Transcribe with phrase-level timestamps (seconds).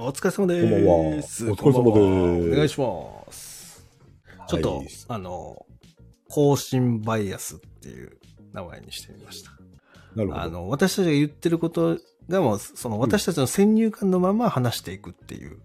[0.00, 1.50] お疲れ様です。
[1.50, 3.84] お疲れ様ですお願いします。
[4.46, 5.66] ちょっと、はいあの、
[6.28, 8.16] 更新バイアスっていう
[8.52, 9.50] 名前にしてみました。
[10.14, 10.40] なるほど。
[10.40, 11.98] あの、私たちが言ってること
[12.28, 15.58] がもう、その私たちの先入観のまま話していくっていう、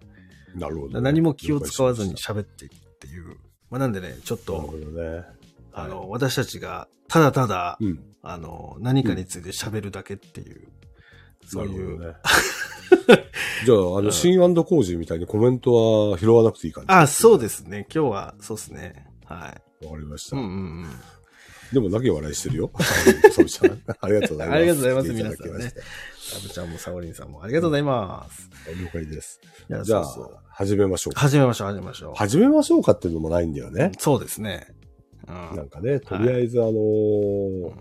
[0.56, 3.36] なるほど、何も気を使わずに了喋っていくっていう。
[3.70, 5.24] まあ、なんでね、ちょっ解しましたなると、ほどね。
[5.74, 8.02] あの、私たちがただただ、うん。
[8.22, 10.66] あの、何かについて喋るだけっていう、
[11.46, 12.16] そういう、なるほどね。
[13.64, 16.92] じゃあ、あの、新コージーみたいにコメントは拾わなくていい感じ。
[16.92, 17.86] あ、そうですね。
[17.94, 19.06] 今日は、そうですね。
[19.24, 19.86] はい。
[19.86, 20.36] わかりました。
[20.36, 20.54] うんうんう
[20.86, 20.86] ん。
[21.72, 22.70] でも、だけ笑いしてるよ。
[23.32, 24.56] そうちゃんありがとうございます。
[24.56, 25.72] ありがとうございます皆さんね
[26.24, 28.48] サブちゃんもサオリンさんもありがとうございます。
[28.80, 29.40] 了解です。
[29.68, 31.20] じゃあそうそう、始めましょうか。
[31.20, 32.14] 始めましょう、始めましょう。
[32.14, 33.92] 始めましょうかっていうのもないんだよね。
[33.98, 34.68] そうですね。
[35.26, 37.72] うんなんかね、とりあえず、あのー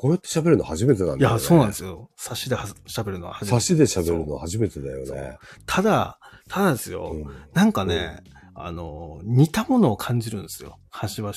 [0.00, 1.34] こうやって喋るの初めてなんだよね。
[1.34, 2.08] いや、そうなんですよ。
[2.16, 3.54] 差しでは喋るのは初めて。
[3.54, 5.38] 差しで喋るの初めてだよね。
[5.66, 7.10] ただ、ただですよ。
[7.14, 8.22] うんなんかね、
[8.54, 10.78] あの、似たものを感じるんですよ。
[10.90, 11.32] 端々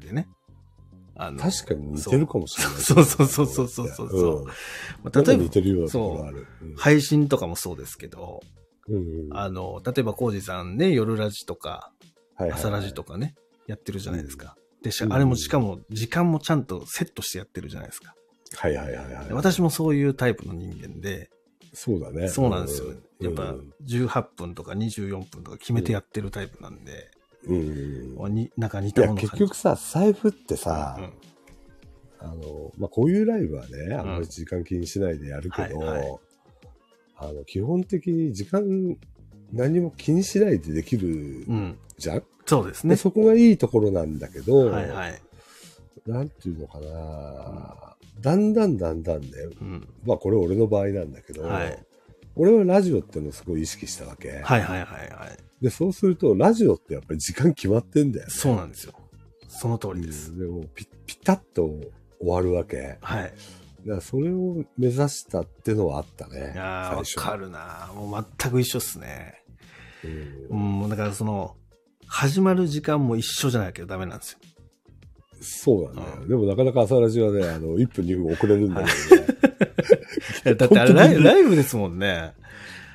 [0.00, 0.28] でね。
[1.16, 2.74] あの確かに似てるかもしれない。
[2.74, 4.46] そうそうそうそうそうそうそう
[5.04, 5.24] うん。
[5.24, 6.46] 例えば、似てるようなところがある。
[6.62, 8.42] うん配信とかもそうですけど、
[8.86, 11.90] うんうんあの、例えばコウジさんね、夜ラジとか、
[12.36, 13.34] はいはい朝ラジとかね、
[13.66, 14.56] やってるじゃないですか。
[14.84, 18.14] で、しうんあれもしかも時間もちゃんとセットしてやってるじゃないですか。
[18.56, 19.26] はいはいはいはい。
[19.26, 21.30] で私もそういうタイプの人間で、
[21.72, 22.28] そうだね。
[22.28, 22.88] そうなんですよ。
[22.88, 23.54] うんやっぱ
[23.86, 27.10] 18分とか24分とか決めてやってるタイプなんで、
[27.46, 28.16] うん。
[28.18, 31.12] うんになんか似たもの結局さ、財布ってさ、うん
[32.24, 36.18] あの、まあ、こういうライブはね、あんまり時間気にしないでやるけど、はいはい
[37.16, 38.62] あの、基本的に時間
[39.52, 41.78] 何も気にしないでできるうん。
[41.98, 42.94] じゃん、そうですね。
[42.94, 45.22] でそこがいいところなんだけど、はいはい。
[46.06, 49.28] なんていうのかな、だんだんだんだんね、
[49.60, 49.88] うん。
[50.04, 51.78] まあこれ俺の場合なんだけど、はい
[52.36, 54.30] 俺はラジオってのをすごい意識したわけ。
[54.30, 55.38] はいはいはいはい。
[55.62, 58.32] で、そうすると、ラジオってやっぱり時間決まってんだよね。
[58.32, 58.92] そうなんですよ。
[59.48, 60.32] その通りです。
[60.32, 61.70] うんでもピ、ピタッと
[62.18, 62.76] 終わるわけ。
[62.76, 63.32] だかはい。
[63.86, 66.52] らそれを目指したってのはあったね。
[66.54, 69.42] いやー、わかるなもう全く一緒っすね。
[70.50, 71.54] うんうん、だからその、
[72.14, 74.38] 始まる時間も一緒じゃないけどダメなんですよ。
[75.40, 76.06] そうだよ。
[76.20, 79.22] うんでもなかなか朝ラジはね、あの、1分2分遅れるんだけど
[80.52, 80.54] ね。
[80.54, 82.32] だってあれライブですもんね。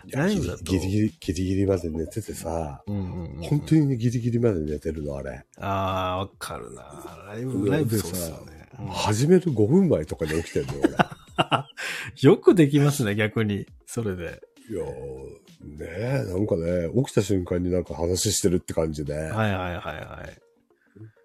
[0.09, 0.63] ライブだと。
[0.63, 5.46] ギリギリ、ギリギリまで寝ててさ、うんうんうん、本当にねギリギリまで寝てるの、あれ。
[5.57, 5.68] あ
[6.13, 8.69] あ、わかるなライブ、でライブでそうっすよね。
[8.80, 10.81] うん始める5分前とかに起きてんのよ、
[12.22, 13.66] よくできますね、逆に。
[13.86, 14.41] それで。
[14.72, 14.78] 俺。
[14.78, 19.14] いやー、ねえ、なんかね、起きた瞬間になんか話してるって感じで。
[19.14, 20.50] はいはいはいはい。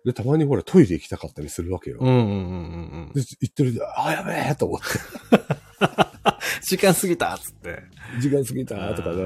[0.04, 1.98] で、たまにほらトイレ行きたかったりするわけよ。
[2.00, 4.84] うんうんうんうんで、行ってるで、あ、やべえと思って。
[6.66, 7.82] 時間過ぎたっつって。
[8.20, 9.24] 時間過ぎたとかね。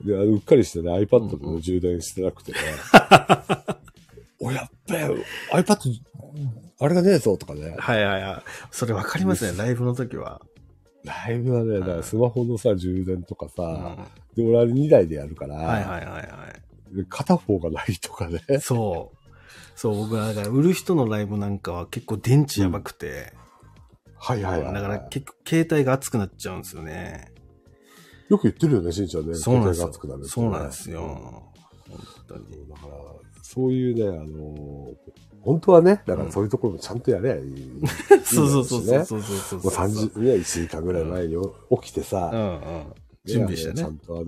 [0.00, 2.58] で、あのうっかりしてね、iPad の充電してなくてね。
[4.40, 5.08] お、やっべえ、
[5.52, 5.76] iPad、
[6.80, 7.74] あれがねえぞとかね。
[7.78, 8.42] はいはいはい。
[8.70, 10.40] それわかりますね、ライブの時は。
[11.04, 14.06] ライブはね、スマホのさ、充電とかうんさ、は
[14.38, 16.54] で、俺あれ2台でやるから、いはいはいは
[16.92, 18.40] で片方がないとかね。
[18.48, 18.60] い。
[18.60, 19.18] そう。
[19.74, 23.32] そう、僕はだから売る人のライブなんかは結構電池やばくて、
[24.16, 24.74] はいはいはい。
[24.74, 27.32] だから結構携帯が熱くなっちゃうんですよね。
[28.28, 29.34] よく言ってるよね、しんちゃんね。
[29.34, 31.52] そうなんですよ携帯が熱くなるってねそうなんですよ。
[31.88, 32.68] 本当に。
[32.68, 32.94] だから、
[33.42, 34.94] そういうね、あの
[35.42, 37.80] 本当はね、だからそういうところもちゃんとやれば いい。
[38.24, 41.36] そうそうそうそうねそうそうそうもう30、ね、1時間ぐらい前に
[41.82, 42.94] 起きてさ、うんうん。
[43.28, 44.24] 準備してねちゃんとあの、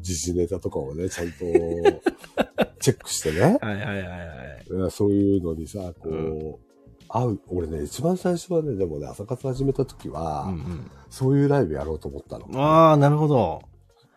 [0.00, 1.34] 時事ネタとかをね、ちゃんと
[2.80, 3.58] チェックしてね。
[3.60, 4.02] はいはいはい
[4.80, 4.90] はい。
[4.90, 6.58] そういうのにさ、こう、う
[7.08, 12.46] 会う、俺ね、一番最初はね、でもね、朝活始めた時は、うんそういうライブやろうと思ったの。
[12.46, 13.60] うん、ああ、なるほど。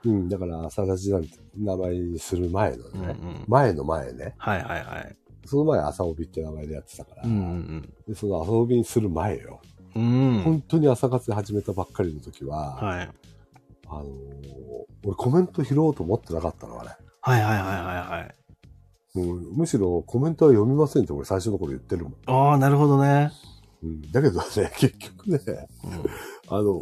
[0.05, 3.15] うん、だから朝ラジなんて名前にする前のね、うんうん
[3.47, 5.15] 前の前ね、はいはいはい。
[5.45, 9.59] その前朝帯って名前でやってたから、うんうんでその朝帯にする前よ、
[9.95, 10.03] うん。
[10.03, 10.41] うん。
[10.43, 13.09] 本当に朝活で始めたばっかりの時は、はい。
[13.99, 14.35] あのー
[15.05, 16.89] 俺コメント拾おうと思ってなかったの、あれ。
[17.21, 18.35] はいはいはいはいはい。
[19.15, 22.15] うん、むしろコメントは読みませんって俺最初の頃言ってるもん。
[22.25, 23.31] ああ、なるほどね。
[23.83, 24.45] うん、だけどね、
[24.77, 25.39] 結局ね、
[26.47, 26.73] あの、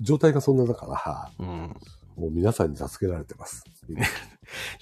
[0.00, 1.52] 状態がそんなだから、うん。
[1.52, 1.76] うん。
[2.16, 3.64] もう皆さんに助けられてます。
[3.88, 3.96] い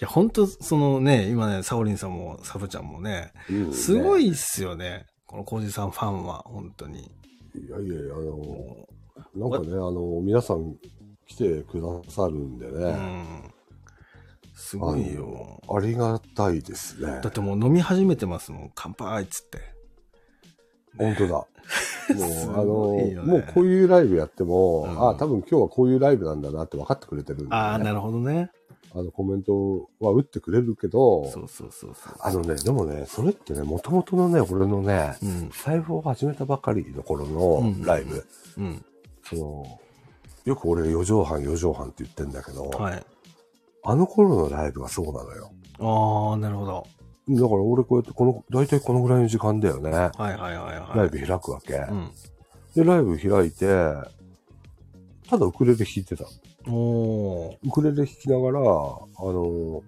[0.00, 5.06] や、本当そのね、今ね、サオリンさんもサブちゃんもね、うんすごねいっすよね。
[5.26, 7.00] このコージさんファンは、本当に。
[7.00, 8.88] いやいやいや、あの、も
[9.34, 10.76] なんかね、あの、皆さん
[11.26, 13.52] 来てくださるんでう、うね、ん。
[14.54, 15.60] すごいよ。
[15.68, 17.28] ありがたいですねだ。
[17.28, 18.72] ってもう飲み始めてますもん。
[18.74, 19.58] 乾杯っつって。
[20.98, 21.34] 本当だ。
[22.14, 27.50] もう、すあの、もうこういうライブやっても、うんああ、多分今日はこういうライブなんだなって分かってくれてるんで、ね。
[27.52, 28.50] ああ、なるほどね。
[28.94, 32.14] あの、コメントは打ってくれるけど、そうそうそうそう。
[32.20, 35.50] あのね、でもね、それってね、もともとのね、俺のね、うん。
[35.50, 38.24] 財布を始めたばかりの頃うんのライブ、
[38.56, 38.84] うん。
[39.22, 39.80] その、
[40.46, 43.04] よく俺4畳半4畳半って言ってんだけど、はい。
[43.84, 45.52] あの頃のライブがそうなのよ。
[45.80, 46.86] ああ、なるほど。
[47.28, 49.90] だから俺こうやってこの、大体このぐらいの時間だよね。
[49.90, 50.98] はいはいはいはい。
[50.98, 51.74] ライブ開くわけ。
[51.74, 52.10] うん。
[52.74, 53.66] で、ライブ開いて、
[55.28, 56.24] ただウクレレ弾いてた。
[56.70, 57.56] おー。
[57.64, 59.82] ウクレレ弾きながら、あの、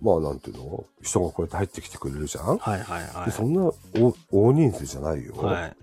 [0.00, 0.84] まあなんていうの？
[1.02, 3.62] 人がこうやって入ってきてくれるじゃん、はいはいはでそんな
[3.94, 5.34] 大大人数じゃないよ。
[5.34, 5.44] い。
[5.44, 5.76] はい。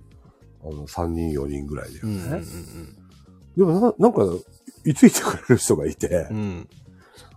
[0.64, 2.14] あの、3人4人ぐらいだよね。
[2.24, 3.03] うんうん
[3.58, 4.22] でもな、なんか、
[4.86, 6.38] いついてくれる人がいて、うん。
[6.38, 6.70] うん。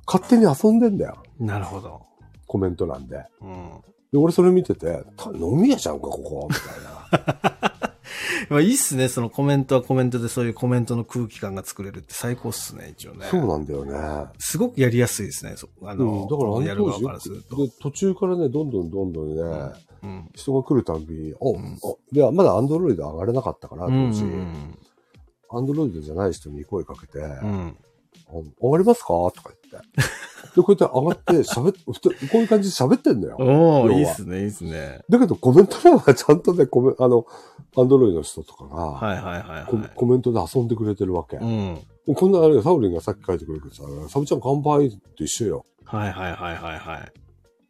[0.07, 1.23] 勝手に遊んでんだよ。
[1.39, 2.03] なるほど。
[2.47, 3.25] コメント欄で。
[3.41, 3.69] うん。
[4.13, 7.73] で、俺それ見てて、た飲み屋じゃんか、ここ、みたいな。
[8.49, 9.09] まあいいっすね。
[9.09, 13.27] そのコメントはコメントでそういうコメントの空気感が作れるって最高っすね、一応ね。
[13.29, 14.29] そうなんだよね。
[14.39, 15.55] すごくやりやすいですね。
[15.57, 17.05] そあうの、ん、だからあやる側の当時？
[17.07, 17.57] からすると。
[17.57, 19.43] で、途中からね、どんどんどんどんね、
[20.03, 20.31] うん。
[20.35, 24.11] 人が来るたんびに、お、うんお、で、まだアンドロイド上がれなかったから、うん。
[24.13, 24.79] 当時、うん。
[25.51, 27.77] アンドロイドじゃない人に声かけて、うん。
[28.29, 29.07] あ上がりますか？
[29.07, 29.89] とか言って。
[30.57, 33.37] で、こうやって上がって喋って、こういう感じで喋ってんだよ。
[33.39, 35.01] おいいっすね、いいっすね。
[35.09, 37.27] だけどコメント欄はちゃんとね、コメ、あの、
[37.77, 39.91] アンドロイドの人とかが、はいはいはいコはい。
[39.95, 41.37] コメントで遊んでくれてるわけ。
[41.37, 41.79] うん。
[42.15, 45.65] こんなあれ、サウリンがさっき書いてくれるけどさ、サブちゃん乾杯と一緒よ。
[45.85, 47.13] はいはいはいはいはい。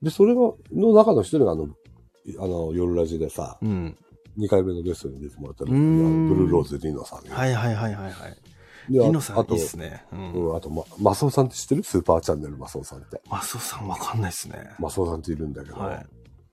[0.02, 0.40] で、それが、
[0.73, 3.96] の中の一人があの、いあの、夜ラジでさ、うん。
[4.38, 8.92] 2回目のゲストに出てもらったのうーんブルーローズリノさんがはいはいはいはいはい。
[8.92, 10.04] でリノさんあといいっすね。
[10.12, 10.32] うん。
[10.32, 11.82] うん、あと、ま、マスオさんって知ってる？
[11.82, 13.20] スーパーチャンネルマスオさんって。
[13.28, 14.70] マスオさんわかんないっすね。
[14.78, 16.06] マスオさんっているんだけど、はい。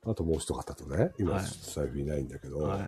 [0.06, 2.80] あともう一方とね、今財布いないんだけど、はい。
[2.80, 2.86] も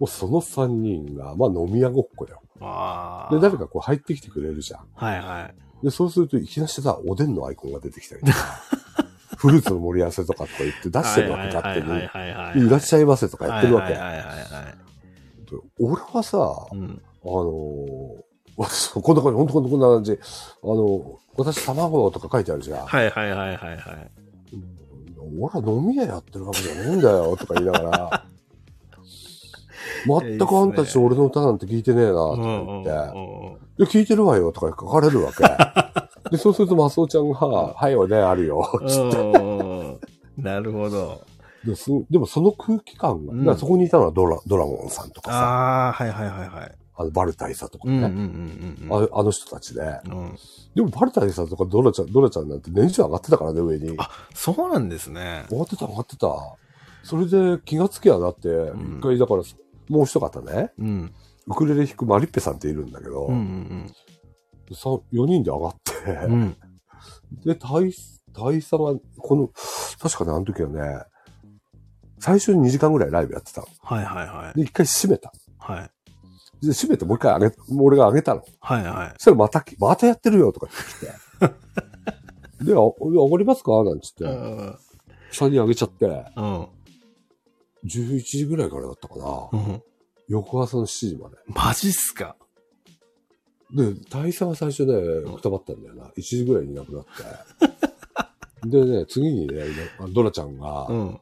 [0.00, 2.40] うその3人が、まあ飲み屋ごっこよ。
[2.60, 3.34] ああ。
[3.34, 4.86] で、誰かこう入ってきてくれるじゃん。
[4.94, 5.50] はいは
[5.82, 5.84] い。
[5.84, 8.38] で、そうするといきなりさ、おでんのアイコンが出てきたりとか、
[9.38, 11.92] フルーツの盛り合わせとかとか言って出してるわけ、勝手に。
[11.92, 13.94] はいらっしゃいませとかやってるわけ。
[15.78, 17.00] 俺はさ、うん。
[17.22, 18.22] あのー、
[18.58, 20.12] 私、こんな感じ、ほんとこんな感じ。
[20.12, 22.86] あの、私、卵とか書いてあるじゃん。
[22.86, 24.10] はいはいはいはいはい。
[24.52, 24.78] うん
[25.40, 28.24] 俺は飲み屋やってるわけじゃねえんだよ、とか言いながら。
[30.06, 32.88] 全くあんたち俺の歌なんて聞いてねえな、とか言って。
[32.88, 33.12] いや、
[33.86, 35.44] 聞いてるわよ、とか書かれるわけ。
[36.30, 39.18] で、そうすると、マスオちゃんが、はい、おでんあるよ、つって。
[39.18, 39.98] うん
[40.36, 41.20] なるほど。
[41.64, 46.74] ですでも、その空気感が、うんそこにいたのはドラドラゴンさんとかさ、ああ、はいはいはいはい。
[46.94, 48.06] あの、バルタイサとかうんうんね。
[48.08, 49.10] うんうん。
[49.12, 49.80] ああの人たちで。
[49.80, 50.36] うん、
[50.74, 53.94] でも、バルタイサとかドラちゃん、ドラちゃんなんて年中上がってたからね、上に。
[53.98, 55.44] あ、そうなんですね。
[55.50, 56.28] 上がってた、上がってた。
[57.02, 59.42] それで気がつきゃなって、ん一回だから、
[59.88, 61.12] もう一方ね、うん。
[61.46, 63.94] ウクレレ弾くマリッペさんっているんだけど、うんうんさ
[64.74, 66.32] 4人で上がって、うん。
[66.32, 66.56] うん。
[67.44, 67.92] で、大、
[68.32, 69.50] 大佐が、この、
[70.00, 70.80] 確かね、あの時はね、
[72.20, 73.66] 最初に2時間ぐらいライブやってたの。
[73.80, 74.58] はいはいはい。
[74.58, 75.32] で、一回閉めた。
[75.58, 75.90] はい。
[76.66, 78.42] で、閉めてもう一回上げ、俺が上げたの。
[78.60, 79.10] はいはい。
[79.12, 82.64] そしたらまたき、またやってるよとか言ってきて。
[82.64, 83.84] で、あ、上がりますか？
[83.84, 84.78] なんつって、うん。
[85.30, 86.68] 下に上げちゃって、うん。
[87.84, 89.48] 11時ぐらいからだったかな。
[89.52, 89.82] うん。
[90.26, 91.36] 翌朝の7時まで。
[91.46, 92.36] マジっすか？
[93.72, 94.94] で、大佐が最初ね、
[95.34, 96.04] くたばったんだよな。
[96.16, 97.04] 1時ぐらいにいなくなっ
[98.62, 98.68] て。
[98.68, 99.64] でね、次にね、
[100.12, 101.20] ドラちゃんが、うん。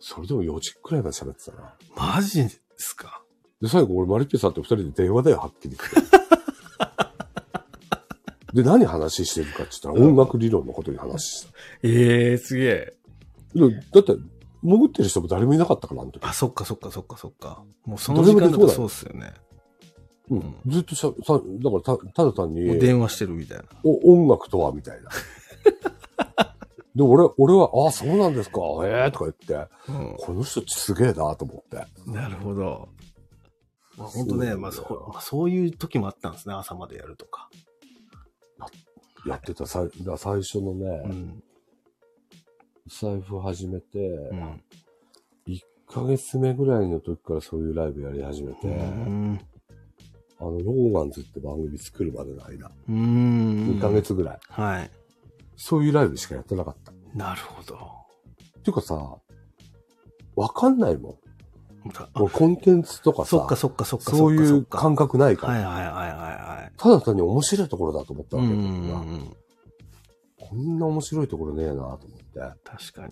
[0.00, 1.74] それでも4時くらいまで喋ってたな。
[1.96, 3.22] マジっすか？
[3.60, 6.22] で、最後俺マリッペさんと二人で電話だよ、はっきり言って。
[8.62, 11.52] で、何話してるかって言ったら音楽理論のことに話した。
[11.82, 12.96] ええー、すげえ。
[13.54, 14.16] でだって、
[14.62, 16.22] 潜ってる人も誰もいなかったから、あの時。
[16.24, 17.62] あ、そっかそっかそっかそっか。
[17.84, 19.32] もうその時間だとそうっすよね。
[20.32, 20.56] うん。
[20.66, 23.64] ずっとしゃ、さ、だからた、ただ単に、電話してるみたいな。
[23.84, 25.10] お音楽とは、みたいな。
[26.94, 30.16] で、俺、俺は、ああ、そうなんですか、ええとか言って、うん。
[30.18, 31.86] この人すげえなと思って。
[32.10, 32.88] なるほど。
[33.96, 37.50] まあ、本当ね、そうまあそう、まあ、そういう時もあったんですね、朝までやるとか。
[39.26, 41.42] やってた、さいだから最初のね、うん。
[42.88, 44.62] 財布始めて、うん。
[45.46, 49.40] 1ヶ月目ぐらいの時からそういうライブやり始めて、うん。
[50.42, 53.78] あの、ローマンズって番組作るまでの間、うん。
[53.78, 53.90] 2ヶ。
[53.90, 54.90] 月ぐらい、はい。
[55.56, 56.90] そういうライブしかやってなかった。
[56.90, 57.78] っなるほど。
[58.64, 59.18] ていうかさ、
[60.34, 61.14] わかんないもん。
[61.96, 66.72] あもうコンテンツとかさそっか、そっかそっかそういう感覚ないから、はいはいはいはいはい。
[66.76, 69.36] ただ単に面白いところだと思ったわけ、うんうんう僕がん。
[70.38, 72.06] こんな面白いところねえなと思って。
[72.64, 73.08] 確か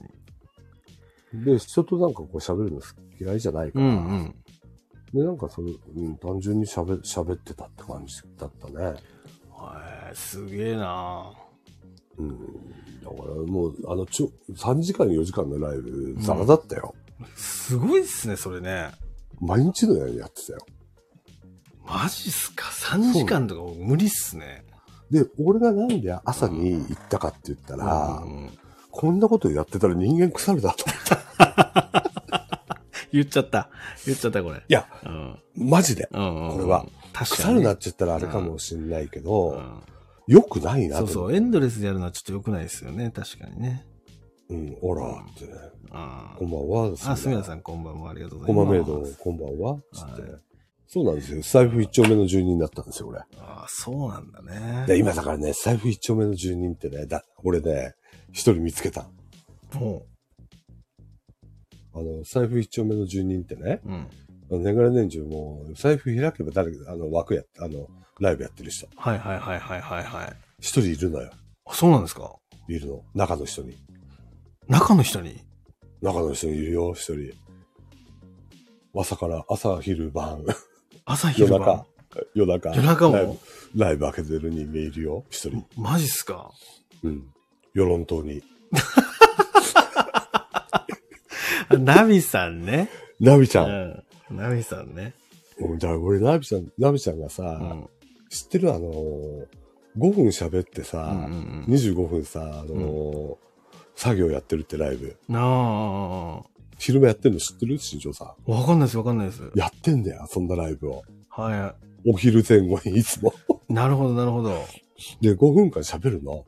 [1.35, 1.45] に。
[1.45, 2.81] で、人となんかこう喋るの
[3.21, 4.35] 嫌いじゃないから、うんうん。
[5.13, 8.87] で、なんかその、うん、単純に喋、喋ってたって感じだったね。
[8.87, 11.33] へえすげえな
[12.19, 12.29] うん。
[12.31, 16.95] だからもう、あの、ちょ、3時間4時間のライブ、ザラだったよ。
[17.35, 18.91] すごいっすね、それね。
[19.41, 20.67] 毎日のようにやってたよ。
[21.85, 24.65] マジっすか ?3 時間とか無理っすね。
[25.11, 28.51] で、俺がなんで朝に行ったかって言ったら、うんうん
[28.93, 32.10] こんなことやってたら人間腐るだと思った。
[33.13, 33.71] 言っちゃった。
[34.07, 34.57] 言っちゃった、これ。
[34.57, 35.39] いや、うん。
[35.57, 36.09] マジで。
[36.13, 36.87] うんうんこれは。
[37.13, 37.55] 確かにね。
[37.55, 39.83] 腐るなって言ったらあれかもしんないけど、うん
[40.27, 40.99] 良くないな。
[40.99, 41.35] そうそう。
[41.35, 43.11] エンドレスでやるのはちょっと良くないですよね。
[43.11, 43.85] 確かにね。
[44.49, 45.53] うん、オラってね。
[45.91, 46.93] あこんばんは。
[47.05, 47.59] あ、すみません。
[47.59, 48.11] ん、こんばんは。
[48.11, 48.81] ありがとうござこいます。
[48.81, 49.81] んばんは、メイド、こんばんは。
[49.93, 50.23] つって。
[50.23, 50.41] はい
[50.93, 51.41] そうなんですよ。
[51.41, 53.21] 財布一丁目の住人だったんですよ、俺。
[53.21, 54.87] ああ、そうなんだね。
[54.89, 57.95] で、今だからね、財布一丁目の住人ってね、だ、俺ね、
[58.33, 59.09] 一人見つけた。
[59.75, 60.03] も
[61.95, 63.89] あの、財布一丁目の住人ってね、う、
[64.55, 64.63] うん。
[64.63, 67.89] 年がら年中もう、財布開けば誰か、あの、枠やあの、
[68.21, 68.87] ライブやってる人。
[68.97, 70.37] はいはいはいはいはいはい。
[70.61, 71.31] 一人いるのよ。
[71.67, 72.37] あそうなんですか？
[72.69, 73.03] いるの。
[73.15, 73.77] 中の人に。
[74.69, 75.41] 中の人に？
[76.03, 77.33] 中の人にいるよ、一人。
[78.95, 80.45] 朝から、朝、昼、晩、
[81.05, 81.87] 朝昼夜中晩。、
[82.35, 83.15] 夜中、夜中も？
[83.15, 85.65] ライブ、ライブ開けてる人間いるよ、一人。
[85.77, 86.51] マジっすか？
[87.03, 87.27] うん。
[87.73, 88.43] 世論島に。
[91.71, 92.89] あ ナビさんね。
[93.21, 93.67] ナビちゃん。
[93.69, 94.37] うん。
[94.37, 95.15] ナビさんね。
[95.59, 97.89] うん、だから俺、ナビちゃん、ナビちゃんがさ、うん。
[98.29, 99.47] 知ってるあのー、
[99.99, 103.37] 5分喋ってさ、うんうん25分さ、あのー
[103.97, 105.15] 作業やってるってライブ。
[105.29, 105.35] うん。
[105.35, 106.43] な
[106.79, 107.77] 昼間やってんの知ってる？
[107.79, 108.29] 新庄さん。
[108.29, 108.35] あ。
[108.47, 109.43] わかんないですわかんないです。
[109.55, 111.03] やってんだよ、そんなライブを。
[111.29, 111.75] は
[112.07, 113.35] お昼前後にいつも。
[113.69, 113.75] い。
[113.75, 114.65] なるほどなるほど。
[115.21, 116.47] で、5分間喋るの？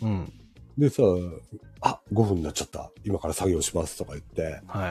[0.00, 0.32] うん。
[0.76, 1.02] でさ、
[1.80, 2.90] あ、5分になっちゃった。
[3.04, 4.90] 今から作業しますとか言って、は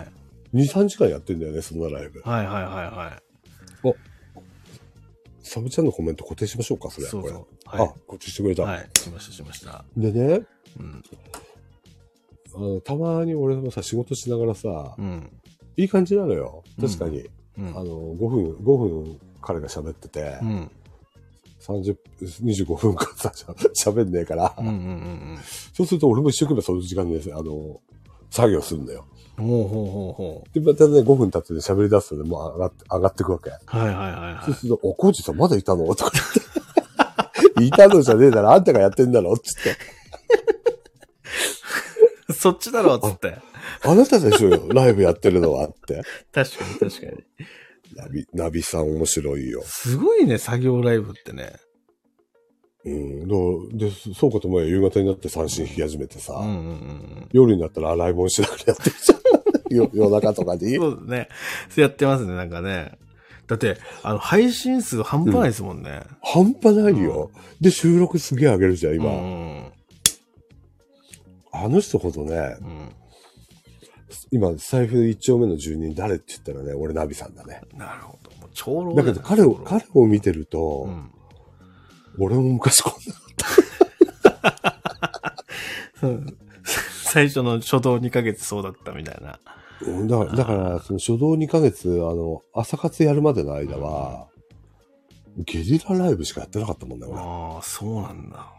[0.53, 0.57] い。
[0.57, 2.21] 2、3時間やってんだよね、そんなライブ。
[2.21, 3.23] はいはいはいはい。
[5.43, 7.07] サブちゃんのコメント固定しましょうか、それ。
[7.07, 7.47] そうそう。
[7.65, 8.63] あは、固定してくれた。
[8.63, 8.65] い。
[8.65, 8.89] はい。
[8.97, 9.83] しましたしました。
[9.97, 10.41] でね、
[10.79, 11.03] うん。
[12.55, 15.29] あのたまに俺もさ、仕事しながらさ、うん。
[15.75, 16.63] いい感じなのよ。
[16.79, 17.29] 確かに。
[17.57, 17.67] うん。
[17.69, 20.71] あの、5分、5分彼が喋ってて、うん。
[21.65, 21.95] 30、
[22.43, 23.53] 25分間さ、しゃ
[23.89, 25.39] 喋んねえから、うんうんうん
[25.73, 27.81] そうすると俺も一生懸命その時間で、あの、
[28.29, 29.05] 作業するんだよ。
[29.37, 29.45] うん。
[29.47, 33.49] ほうほうほうほで、またね、5分経って喋り出すとね、もう上がって、上がってくわけ。
[33.49, 33.53] う。
[33.65, 34.45] はいはいはいはい。
[34.45, 35.85] そうすると、お、コーチさんまだいたの？
[35.95, 36.25] とか言っ
[37.55, 37.63] て。
[37.65, 39.37] いたのじゃねえだろ、あんたがやってんだろ？
[39.37, 39.77] つって。
[42.33, 42.95] そっちだろ？
[42.95, 43.37] っつって。
[43.85, 46.01] あなたでしょよ、ライブやってるのはって。
[46.31, 47.23] 確かに確かに。
[47.95, 49.61] ナビ、ナビさん面白いよ。
[49.65, 51.53] すごいね、作業ライブってね。
[52.85, 53.27] うん。
[53.27, 59.75] どうで、そうかと思えば夕方になって三振弾き始めてさ、うんうんうん夜になったら洗い物しながらやってるじゃん。
[59.75, 60.75] よ夜中とかに。
[60.75, 61.27] そうですね。
[61.69, 62.97] そうやってますね、なんかね。
[63.47, 66.01] だって、あの、配信数半端ないですもんね。
[66.21, 67.31] 半端ないよ。
[67.59, 69.09] で、収録すげえ上げるじゃん、う今。
[69.09, 69.71] ん。
[71.51, 72.89] あの人ほどね、うん。
[74.31, 77.61] 今、財布一丁目の住人誰って言ったらね、俺ナビさんだね。
[77.73, 78.31] なるほど。
[78.37, 81.11] もう長老だけど彼を、彼を見てると、うん。
[82.19, 82.93] 俺も昔こん
[86.07, 86.37] うん
[87.03, 89.27] 最初の初動2ヶ月そうだったみたいな。
[89.27, 89.39] な、
[89.81, 94.27] うんだから、だからその初動2ヶ月、あの、朝活やるまでの間は、
[95.37, 97.19] ゲリラライブしかやってなかったもんね、俺。
[97.19, 98.52] ああ、そうなんだ。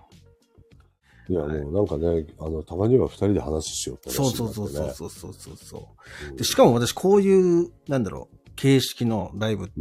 [1.28, 6.30] いや、もうなんかね、あの、たまには二人で話しようってそうそうそうそうそうそうそう。
[6.30, 9.72] うんで、しかも私こういう、なんだろう、形式のライブって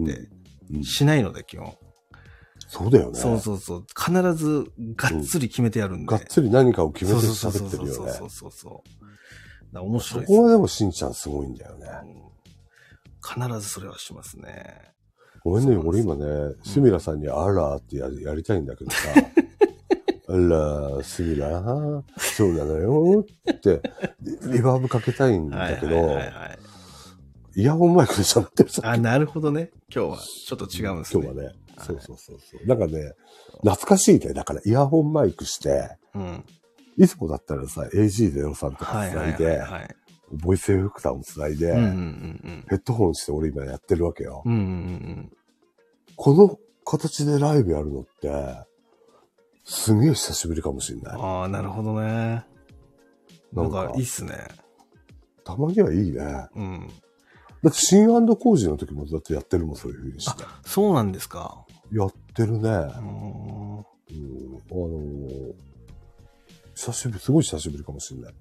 [0.72, 1.76] うんしないので、基本。
[2.68, 3.20] そうだよね。
[3.20, 3.86] そうそうそう。
[3.96, 6.06] 必ずがっつり決めてやるんで。
[6.06, 8.30] がっつり何かを決めてそうそう喋ってるよねそうそう。
[8.30, 8.84] そうそ
[9.74, 9.80] う。
[9.80, 11.88] 面そ白いですこはでもしんちゃんすごいんだよね。
[12.18, 12.24] うん
[13.26, 14.94] 必ずそれはしますね。
[15.44, 16.26] ごめんね、俺今ね、
[16.64, 19.22] スミラさんにあらーってややりたいんだけどさ、あ
[20.38, 21.62] ら、スミラ、
[22.18, 23.82] そうなのよって、
[24.22, 26.60] リリバーブかけたいんだけど、はいはいはいはい。
[27.56, 29.72] イヤホンマイクで喋ってるさ、あ、なるほどね。
[29.94, 31.24] 今日はちょっと違うんですね。
[31.24, 31.56] 今日はね。
[31.80, 32.68] そうそうそうそう。
[32.68, 33.14] なんかね、
[33.62, 34.34] 懐かしいね。
[34.34, 36.46] だからイヤホンマイクして、うん。
[36.98, 39.96] いつもだったらさ、AG03 とかはいはい繋いで、はいはい。
[40.32, 44.42] ボイスエフェクターも繋いで、うんうんうんヘッドホンして俺今やってるわけよ。
[44.46, 44.54] うん。
[44.54, 44.68] うんうんう
[45.22, 45.32] ん
[46.16, 48.30] この形でライブやるのって、
[49.66, 51.04] すげえ久しぶりかもしんうん。
[51.04, 51.16] ない。
[51.20, 52.46] ああ、なるほどね。
[53.54, 54.48] なんかいいっすね。
[55.44, 56.18] たまにはいいね。
[56.18, 56.88] だうん。
[57.70, 60.44] って新工事の時もだってやってるもん、そういう風にして。
[60.66, 61.66] そうなんですか。
[61.92, 62.70] やってるね。
[62.70, 63.78] うーん。
[63.78, 63.84] うん、あ
[64.74, 65.54] のー
[66.76, 68.34] 久しぶり、すごい久しぶりかもしんない。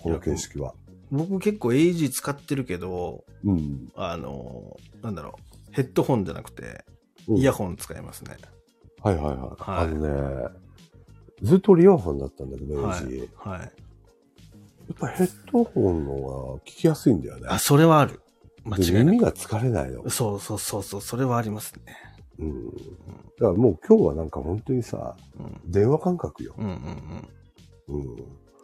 [0.00, 0.72] この形式は。
[1.10, 3.88] 僕結構 AG 使ってるけど、うん。
[3.96, 5.34] あの、なんだろ
[5.70, 6.84] う、ヘッドホンじゃなくて、
[7.28, 8.36] うんイヤホン使いますね。
[9.02, 9.36] はいはいはい。
[9.36, 10.61] はいあのね、
[11.42, 13.72] ずっとイヤホンだったんだけど、はいエイジやっはい。
[14.98, 17.46] ぱヘッドホンの方が聞きやすいんだよね。
[17.48, 18.20] あ、それはある。
[18.64, 20.10] 間で違いな耳が疲れないのく。。
[20.10, 21.96] そうそうそうそう、それはありますね。
[22.38, 22.66] うん。
[22.66, 22.78] だか
[23.40, 25.70] らもう今日はなんか本当にさ、うん。
[25.70, 26.54] 電話感覚よ。
[26.58, 26.72] うんうん
[27.90, 28.00] うん。
[28.00, 28.16] うん。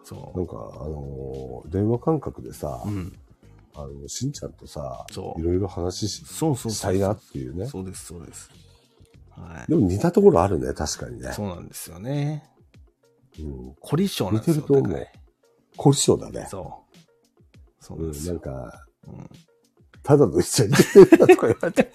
[0.05, 2.89] そなんか、あのー電話感覚でさ、う。
[2.89, 3.13] うん。
[3.75, 6.73] あの、しんちゃんとさ、そういろいろ話しそうそうそう。
[6.73, 7.67] したいなっていうね。
[7.67, 8.51] そうです、そうです。
[9.31, 11.21] はでも似たところあるね、確かにい。
[11.23, 11.33] ね。
[11.33, 12.45] そうなんですよね。
[13.41, 13.75] うん。
[13.81, 14.57] 凝り性なんですよ。
[14.57, 15.07] 似てると思う
[15.77, 16.47] 凝り性だね。
[16.51, 16.99] そう。
[17.81, 18.35] そううん、なんですよ。
[18.35, 19.31] なんか、うん
[20.09, 21.93] ただの一緒に出てるなとか言われて。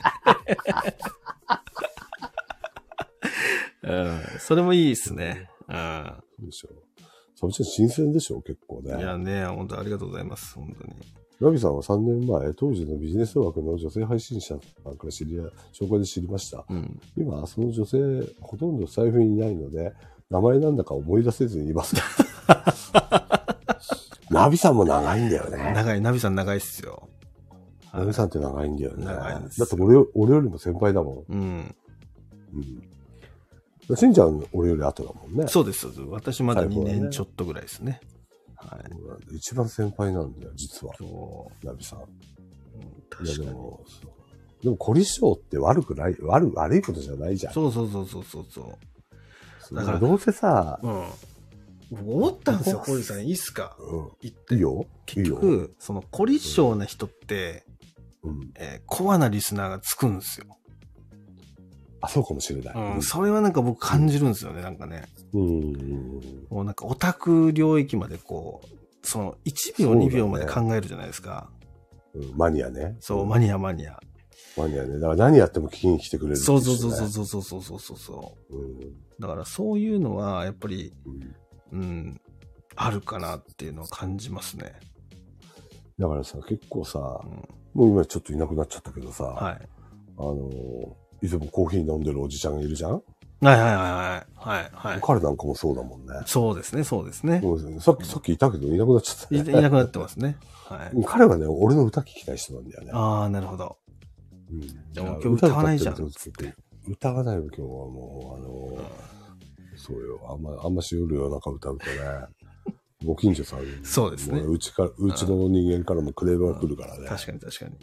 [3.81, 4.21] うん。
[4.39, 5.49] それもいいですね。
[5.67, 6.13] うん。
[6.37, 6.69] そうでしょ。
[7.33, 9.01] そっちは新鮮でしょ、結構いね。
[9.01, 10.53] やね、本当ありがとうございます。
[10.53, 10.93] 本当に。
[11.39, 16.63] ラビさんは3年前、当時のビジネス枠の女性配信者さんから知り合い、紹介で知りました。
[16.69, 17.01] うん。
[17.17, 17.97] 今、その女性、
[18.39, 19.91] ほとんど財布にいないので、
[20.33, 21.95] 名前なんだか思い出せずにいます。
[24.31, 25.73] ナビさんも長いんだよね。
[25.75, 27.07] 長い、ナビさん長いっすよ。
[27.93, 29.05] ナビさんって長いんだよね。
[29.05, 31.39] 長いだって俺よ、俺よりも先輩だもうん。
[31.39, 31.75] ん。
[33.89, 33.95] うん。
[33.95, 35.47] しんちゃん、俺より後だもんね。
[35.47, 36.01] そうです、そうです。
[36.09, 38.01] 私まだ2最高だね年ちょっとぐらいですね。
[38.55, 38.79] は
[39.31, 39.35] い。
[39.35, 40.95] 一番先輩なんだよ、実は。
[40.97, 41.99] そナビさん。
[41.99, 42.01] う。
[42.01, 42.07] うん
[43.07, 43.45] 確かに。
[43.45, 43.83] でも、
[44.63, 47.53] でも、凝り性って悪くない、悪悪いことじゃないじゃん。
[47.53, 48.92] そうそうそうそうそうそう。
[49.71, 51.05] だか、ららどうせさ、うん。
[51.91, 53.25] 僕思ったんですよ、ここコージさん。
[53.25, 54.55] いいっすかうん、言って。
[54.55, 54.85] いいよ。
[55.05, 57.65] 結局、その凝り性な人って、
[58.23, 58.51] うん。
[58.55, 60.45] えーコアなリスナーがつくんですよ。
[62.01, 62.95] あ、そうかもしれない。
[62.95, 63.01] うん。
[63.01, 65.05] それはなんか僕感じるんですよね、なんかね。
[65.33, 65.73] うん。
[66.49, 71.49] もうなんかオタク領域までこう、その1秒、ね2秒まで考えるじゃないですか。
[71.49, 71.63] うん
[72.35, 72.95] マニアね。
[72.99, 73.99] そう、マニアマニア。
[74.55, 74.99] マニアね。
[74.99, 78.55] だから何やっても聞きに来てくれるっていそうそうそうそうそうそうそうそう。
[78.55, 78.93] うん。
[79.23, 80.91] だからそういうのはやっぱり、
[81.71, 82.21] うんうん、
[82.75, 84.73] あるかなっていうのは感じますね。
[85.97, 87.29] だからさ、結構さう、ん、
[87.73, 89.69] もう今ちょっといなくなっちゃったけどさ、はい。
[90.17, 94.35] あのー、いつもコーヒー飲んでるおじちゃんがいるじゃん、はいはいはいはい。
[94.35, 94.99] はいはい。
[95.01, 96.07] 彼なんかもそうだもんね。
[96.25, 97.41] そうですね、そうですね。
[97.79, 100.35] さっき、さっきいたけどいなくなっちゃった、いいなくなってますね。
[100.65, 101.05] はい。
[101.05, 102.91] 彼はね、俺の歌聞きたい人なんだよね。
[102.93, 103.77] ああ、なるほど。
[104.51, 106.57] うんでも今日歌わないじゃん歌歌ってる
[106.87, 108.35] 歌わないよ、今日はも
[108.75, 109.13] う、あのー
[109.75, 110.19] そうよ。
[110.29, 111.93] あんま、あんまし夜夜中歌うとね、
[113.03, 117.07] ご近所さんにそうですねもうちから、うちの人間からもクレームが来るからね。
[117.07, 117.77] 確かに確かに。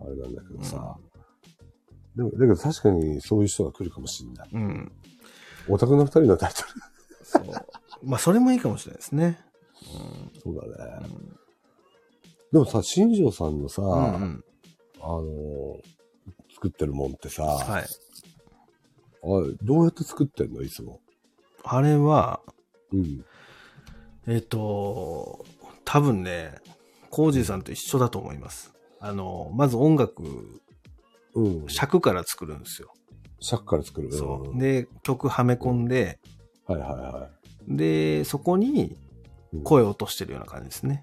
[0.00, 0.96] あれなんだけどさ。
[2.16, 4.48] でも、だけど確かにそういう人が来るかもしれない。
[4.52, 4.92] うん。
[5.68, 6.68] オタクの二人のタイトル。
[7.24, 8.06] そう。
[8.06, 9.38] まあ、それもいいかもしれないですね。
[10.42, 11.08] そうだね。
[11.08, 11.28] うん。
[12.52, 14.44] でもさ、新庄さんのさ、うんうん。
[15.00, 15.95] あのー
[16.56, 17.82] 作ってるもんってさ、はい。
[17.82, 17.86] あれ
[19.62, 20.62] どうやって作ってんの？
[20.62, 21.00] いつも。
[21.62, 22.40] あれは、
[22.92, 23.24] うん。
[24.26, 25.44] えっ、と、
[25.84, 26.54] 多分ね、
[27.10, 28.72] コージーさんと一緒だと思います。
[29.00, 30.22] あの、まず音楽、
[31.34, 31.68] うん。
[31.68, 32.94] 尺から作るんですよ。
[33.40, 34.10] 尺から作る？
[34.10, 34.54] そう。
[34.54, 36.18] ん、で、曲はめ込んで、
[36.66, 37.28] はいはいは
[37.68, 38.96] で、そこに
[39.52, 41.02] うん声を落としてるような感じですね。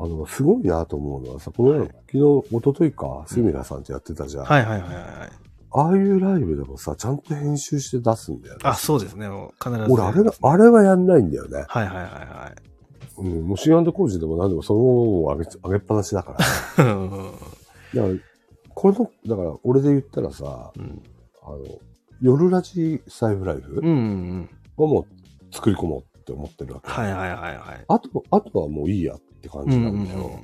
[0.00, 0.04] い。
[0.04, 4.44] あの、すごいなと思うのはさ、この間、はい昨日、一昨日か、スミラさんってやってたじゃん。
[4.44, 5.46] はいはいはいはい。
[5.78, 8.60] ああいうライブでもさ、ちゃんと編集して出すんだよね。
[8.64, 9.28] あ、そうですね。
[9.28, 9.92] もう必ず。
[9.92, 11.64] 俺、あれが、あれはやんないんだよね。
[11.68, 12.62] はいはいはいはい。
[13.18, 14.80] うん、もうシー工事でも何でもその
[15.26, 16.36] まま上げ、上げっぱなしだか
[16.78, 16.84] ら。
[16.84, 17.16] だうんか
[17.94, 18.02] ら、
[18.74, 21.02] この、だから、俺で言ったらさ、うん
[21.42, 21.58] あの、
[22.20, 24.50] 夜ラジサイフライフうんうん。
[24.76, 26.90] をもう作り込もうって思ってるわけ。
[26.90, 27.84] はいはいはいはい。
[27.88, 30.40] あと、あとはもういいやって感じうんうなんんだよ。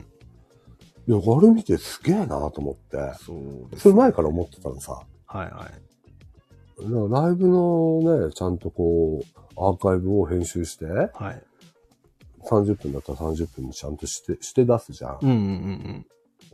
[1.09, 1.15] うん。
[1.15, 2.97] いや、あれ見てすげえなと思って。
[3.25, 5.03] そうですそれ前から思ってたのさ。
[5.27, 5.83] はいはい。
[7.11, 11.43] ライブのね、ちゃんとこう、アーカイブを編集して、はい。
[12.45, 15.19] 30分だったら30分にちゃんとして、して出すじゃん。
[15.23, 16.07] うんうんうんうん。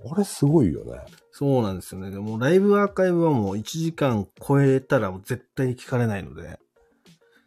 [0.09, 1.01] これすごいよね。
[1.33, 2.11] そうなんですよね。
[2.11, 6.59] でもライブアーカイブはもう1時間超えたら絶対に聞かれないので。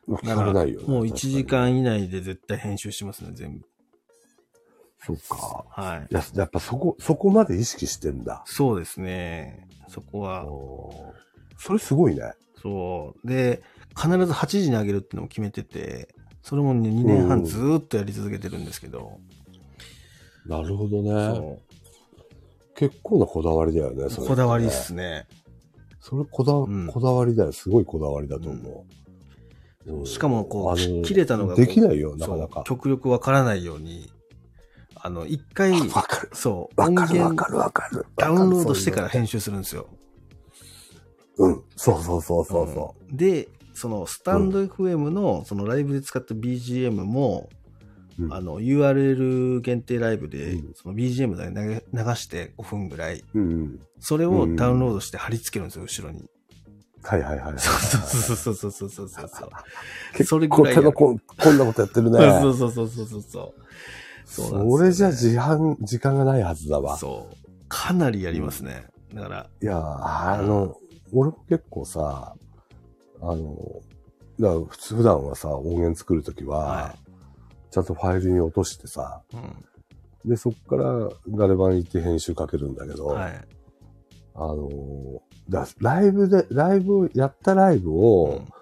[0.08, 0.88] 聞かれないよね。
[0.88, 1.46] もう1時。
[1.46, 3.66] 間以内で絶対編集しますね、全部。
[5.04, 5.66] そっか。
[5.70, 6.08] はい。
[6.12, 8.44] いや、やっぱそこ、そこまで意識してんだ。
[8.46, 9.68] そうですね。
[9.88, 10.46] そこは、
[11.58, 12.34] それすごいね。
[12.62, 13.28] そう。
[13.28, 13.64] で、
[13.96, 19.20] 必ず8時に上げるっていうのを決めてて、それもね、2年半ずーっとやり続けてるんですけど、
[20.46, 21.12] なるほどね。
[21.36, 21.60] そ
[22.76, 24.06] 結構なこだわりだよね。
[24.06, 24.10] う。
[24.10, 25.28] それこだわりっすね。
[26.00, 27.52] それこだ、んこだわりだよ。
[27.52, 29.94] すごいこだわりだと思う。
[29.94, 32.64] うんしかも、こう、切れたのができないよ、なかなか。
[32.68, 34.12] 極力わからないように、
[35.04, 36.30] あの、一回、わかる。
[36.34, 38.06] そう、わかるわかるわかる。
[38.18, 39.88] ダウンロードしてから編集するんですよ。
[41.38, 41.64] うん。
[41.76, 47.56] そうそうそうそうそうんで、そのスタンド FM のそのライブで使った BGM も、う。
[47.56, 53.80] うんあの URL 限定ライブでうんその BGM だけ流流して5分ぐらい、うん。
[54.00, 56.30] それをダウンロードして貼り付けるんですよ、後ろに。
[57.04, 57.54] はいはいはい。
[57.58, 59.50] そうそうそうそうそうそうそう。
[60.14, 62.20] 結それぐらいこんなことやってるね。
[62.42, 63.62] そうそうそうそうそうそう。
[64.32, 66.98] そうなんですよそれじゃ時間、時間がないはずだわ。
[66.98, 67.36] そう。
[67.68, 68.86] かなりやりますね。
[69.14, 70.78] だから、いや、あの、
[71.14, 72.34] 俺も結構さ、
[73.22, 73.58] あの、
[74.40, 76.96] だから普通普段はさ、音源作るときは、は
[77.70, 79.36] ちゃんとファイルに落としてさ、い。
[79.36, 80.30] うん。
[80.30, 83.42] で、そっからガレ版に行って編集かけるんだけど、はい。
[84.36, 84.70] あの、
[85.50, 88.61] だライブで、ライブ、やったライブを、うん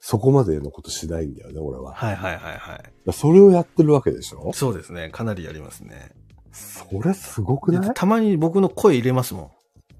[0.00, 1.92] そこまでのことしないんだよね、俺は。
[1.92, 2.82] はいはいはいはい。
[3.04, 4.50] らそれをやってるわけでしょ？
[4.54, 5.10] そうですね。
[5.10, 6.12] かなりやりますね。
[6.52, 7.82] それすごくない？
[7.82, 9.50] でたまに僕の声入れますもん。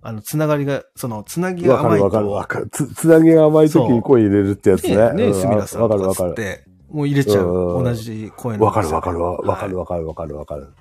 [0.03, 2.05] あの、つながりが、その、つなぎが甘いと。
[2.07, 2.87] わかるわかるわかる。
[2.89, 5.13] つ、つなぎが甘い時に声入れるってやつね。
[5.13, 6.65] ね、すみらさんわかとるわかる。
[6.89, 7.77] もう入れちゃう。
[7.77, 8.65] うん同じ声の。
[8.65, 10.73] わかるわかるわわかるわかるわかるわかる。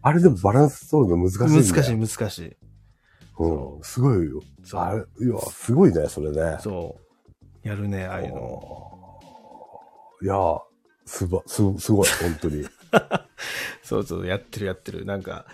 [0.00, 1.62] あれでもバランス取るの難しいんだよ。
[1.62, 2.56] 難しい難しい。
[3.38, 3.82] うん。
[3.82, 4.40] すごいよ。
[4.64, 6.56] そうあれ、いや、すごいね、それね。
[6.60, 7.02] そう。
[7.62, 9.18] やるね、ああいうの。
[10.22, 10.34] いや、
[11.04, 12.64] すば、す、すごい、本当に。
[13.82, 15.04] そうそう、やってるやってる。
[15.04, 15.46] なんか、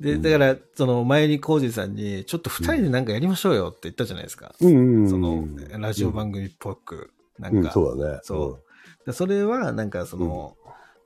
[0.00, 4.54] で、うんだから、その前にコージーさんに、ちょっと二人でなんかやりましょうよって言ったじゃないですか。
[4.60, 5.10] うんうんうん。
[5.10, 5.44] その、
[5.78, 7.12] ラジオ番組っぽく。
[7.38, 8.20] なうんん、か、そうだね。
[8.22, 8.62] そう
[9.06, 10.56] でそれは、なんかその、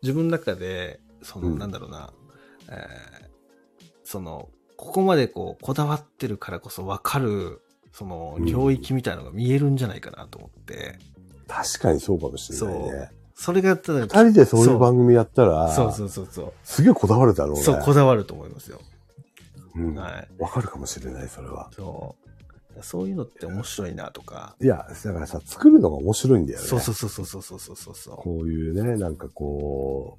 [0.03, 2.12] 自分の中で、その、うんなんだろうな、
[2.70, 3.31] えー
[4.05, 7.61] その、ここまでこう、こだわってるからこそ分かる、
[7.92, 10.98] その領域みたいなのが見えるんじゃないかなと思って。
[11.48, 13.11] 確かにそうかもしれないね。
[13.35, 16.53] それがただ、二人でそういう番組やったら、そうそうそうそう。
[16.62, 17.62] すげえこだわるだろうね。
[17.62, 18.81] そう、こだわると思いますよ。
[19.74, 19.94] うん。
[19.94, 20.29] はい。
[20.38, 21.70] わかるかもしれない、それは。
[21.74, 22.31] そう。
[22.83, 24.57] そういうのって面白いなとか。
[24.61, 26.66] いや、だからさ、作るのが面白いんだよね。
[26.66, 30.18] そうそうそうそうそうそうそうこういうね、なんかこ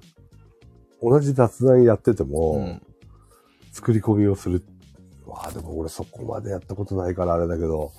[1.00, 2.82] う、同じ雑談やってても、うん、
[3.72, 4.60] 作り込みをするっ
[5.32, 7.92] わあ、でも俺そこまでやったことないからあれだけど、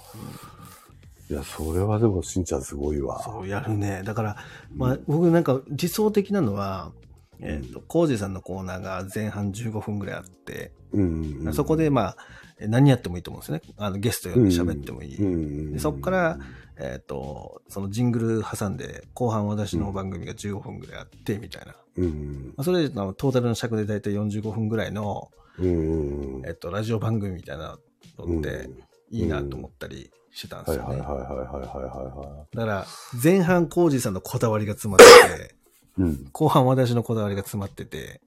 [1.29, 3.21] いや、それはでもしんちゃんすごいわ。
[3.23, 4.03] そう、やるね。
[4.03, 4.37] だから、
[4.75, 6.91] まあ、僕なんか理想的なのは、
[7.39, 12.17] えっ、と、コージーさんのコーナーが前半15分ぐらいあって、うんうん、そこでまあ、
[12.59, 13.61] え何やってもいいと思うんですよね。
[13.77, 15.17] あの、ゲスト呼んで喋ってもいい。
[15.17, 16.39] うんうんでそこから、
[16.77, 21.75] えっ、と、そのジングル挟んで、後半私の番組が15分ぐらいあって、みたいな。
[21.97, 27.77] うんまあ、それで、トータルの尺でだいたい45分ぐらいの、うんうんえっ、と、ラジオ番組みたいな
[28.17, 28.69] のって
[29.09, 30.89] いいなと思ったりしてたんですよね。
[30.89, 32.85] はいはいはいはいはいはいはだから、
[33.21, 35.55] 前半コージーさんのこだわりが詰まってて、
[35.99, 36.01] い。
[36.01, 36.29] うん。
[36.31, 38.21] 後半私のこだわりが詰まってて、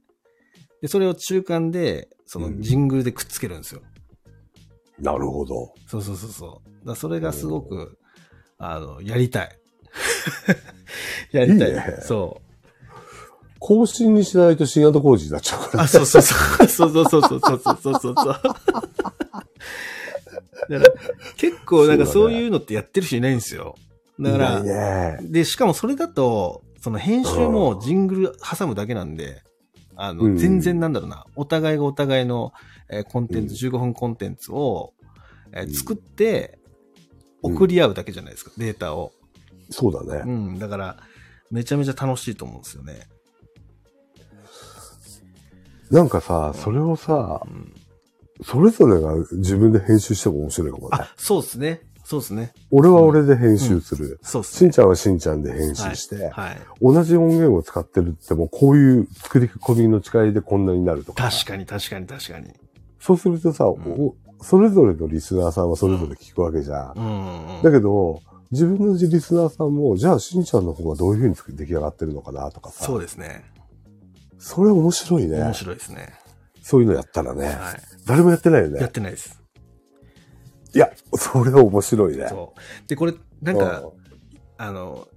[0.83, 3.83] で、それを中間で、そのジングルでくっつけるんですよ。
[4.99, 5.73] なるほど。
[5.87, 6.87] そうそうそうそう。
[6.87, 7.99] だそれがすごく、
[8.59, 9.59] あの、やりたい。
[11.33, 11.71] やりたい。
[11.71, 12.41] いいねそ
[13.59, 15.77] 更新にしないと深夜と工事になっちゃうかう。
[15.79, 15.83] ら。
[15.85, 16.67] あ、そうそうそう。
[16.69, 18.15] そうそうそうそうそうそうそうそう。
[18.15, 18.41] だか
[20.69, 20.81] ら、
[21.37, 23.77] 結構なんかそういうのってやってる人いないんですよ。
[24.21, 25.29] だから、いないね。
[25.31, 29.43] で、しかもそれだと、その編集もジングル挟むだけなんで、
[29.97, 32.53] あの、うん全然なんだろうな、お互いがお互いの、
[32.91, 34.93] えーコンテンツ、15分コンテンツを、
[35.53, 36.59] え作って、
[37.43, 39.13] 送り合うだけじゃないですか、データを。
[39.71, 40.33] そうだうね。
[40.33, 40.97] ん、だから、
[41.51, 43.09] めちゃめちゃ楽しいと思うんですよね。
[45.91, 47.73] なんかさ、それをさう、ん、
[48.45, 50.99] それぞれが自分で編集しても面白いかもね。
[51.01, 51.81] あ、そうですね。
[52.05, 52.53] そうですね。
[52.71, 54.21] 俺は俺で編集する。
[54.23, 54.69] そうですね。
[54.69, 56.61] しんちゃんはしんちゃんで編集して、はい。
[56.81, 61.29] 同じ音源を使ってるってもこういう作り込みの違いでこんなになるとか。
[61.29, 62.53] 確かに確かに確かに。
[63.01, 66.93] そうするとさ、おそれぞれのリスナーさんはそれぞれ聞くわけじゃん。
[66.95, 67.63] うん、うん。
[67.63, 68.23] だけど、
[68.53, 72.85] 自分のリスナーさんも、じゃあしんちゃんの方がどういう風に作り出来上がってるのかなとかさ。
[72.85, 73.45] そうですね。
[74.39, 75.55] それ面白いね面。
[75.55, 76.15] 白いですね。
[76.63, 77.47] そういうのやったらね。
[77.47, 77.57] はい。
[78.07, 78.89] 誰もやってないよやっね。
[78.89, 79.41] てないです。
[80.75, 82.27] いや、それは面白いね。
[82.29, 82.89] そう。
[82.89, 83.83] で、これ、なんか、
[84.59, 85.09] あの、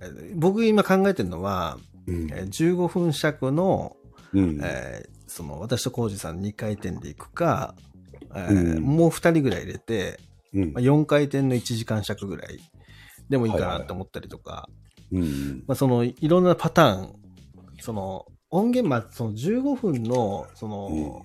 [0.00, 3.96] えー僕今考えてるのは、うん、えー15分尺の、
[4.32, 4.60] うん。
[4.62, 7.74] えーその、私とコウジさん2回転でいくか、
[8.34, 10.20] えーうんもう2人ぐらい入れて、
[10.54, 12.58] うんまあ、4回転の1時間尺ぐらい
[13.28, 14.68] でもいいかなと思ったりとか、
[15.10, 15.64] うん。
[15.66, 17.14] まあ、その、いろんなパターン、
[17.80, 21.22] その、音源、まあ、その15分の、その、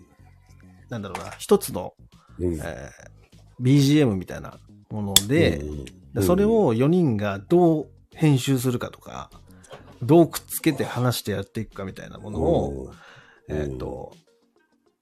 [0.90, 1.94] なんだろうな、一つの、
[2.40, 2.54] うん。
[2.56, 3.14] えー
[3.62, 4.58] BGM みたいな
[4.90, 9.32] もので、うんでそれ、を4人がどう編集するかとか、
[10.04, 12.92] どうくっつけて話してやっていくかみたいなものを、
[13.50, 14.16] えっ、と、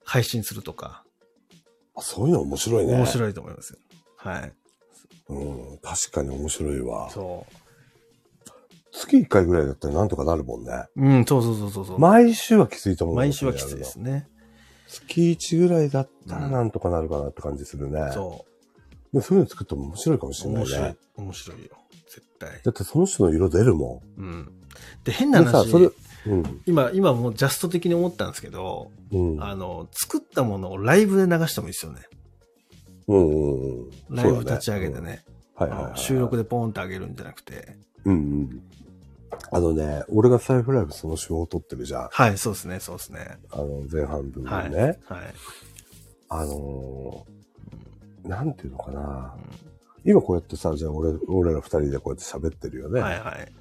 [0.04, 1.04] 配信するとか、
[1.94, 2.94] あそういうの面白いね。
[2.94, 3.78] 面白いと思いますよ。
[4.16, 4.52] はい。
[5.28, 7.10] うん、確かに面白いわ。
[7.10, 7.44] そ
[8.92, 10.70] 月1回ぐらいだったらなんとかなるもんね。
[10.96, 11.02] う。
[11.02, 11.98] うん、そうそうそうそうそう。
[11.98, 13.16] 毎週はきついと思う。
[13.16, 13.96] 毎週はきついです。
[13.96, 14.28] ね。
[14.86, 18.10] 月1ぐらいだったらなんとかなるかなって感じするね。
[18.12, 18.44] そ
[19.12, 20.48] でそういうの作っても面白いかもしう。
[20.48, 20.96] れない面白いね。。
[21.16, 21.66] 面白いよ。
[22.06, 22.50] 絶対。
[22.62, 24.52] だってその人の色出るもうん。
[25.04, 25.32] で、変ん。
[25.32, 25.90] でさ、な話そ、れ、
[26.26, 26.62] うん。
[26.66, 29.42] 今、今もうジャスト的に思ったんですけど、うん。
[29.42, 32.02] あの、作ったものをライブで流してもいいですよね。
[33.08, 33.90] うんうんうん。
[34.10, 35.24] ライブ立ち上げてね。
[35.54, 35.98] はいはい、はい。
[35.98, 37.76] 収録でポーンって上げるんじゃなくて。
[38.04, 38.62] うんうん。
[39.50, 42.08] あのね、俺がサイフライブその手法を取ってるじゃん。
[42.10, 43.38] はい、そうですね、そうですね。
[43.50, 44.50] あの、前半部分ね。
[44.50, 44.70] はい。
[44.70, 44.98] はい。
[46.28, 47.32] あのー
[48.24, 49.34] なんていうのかな。
[50.04, 53.00] 今こうやってさ、じゃあ俺、俺ら二人でこうやって喋ってるよね。
[53.00, 53.52] はいはい。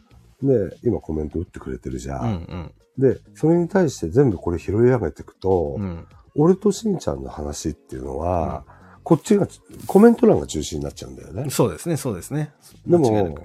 [0.45, 2.19] で、今コメント打ってくれてるじゃ。
[2.19, 5.83] うんんで、それに対して全部これ拾い上げていくと、うん。
[5.83, 6.07] うん。
[6.35, 8.63] 俺としんちゃんの話っていうのは、
[9.03, 9.47] こっちが、
[9.87, 11.49] コメント欄が中心になっちゃうんだよね。
[11.49, 12.51] そうですね、そうですね。
[12.85, 13.41] でもく、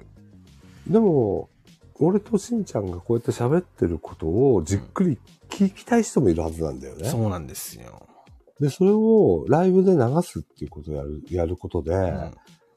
[0.91, 1.49] でも、
[1.99, 5.17] 俺としんちゃんがこうやって喋ってることをじっくり
[5.49, 7.09] 聞きたい人もいるはずなんだよね。
[7.09, 8.07] そうなんですよ。
[8.59, 12.31] で、それをライブで流すっていうことをやる、やることで、うん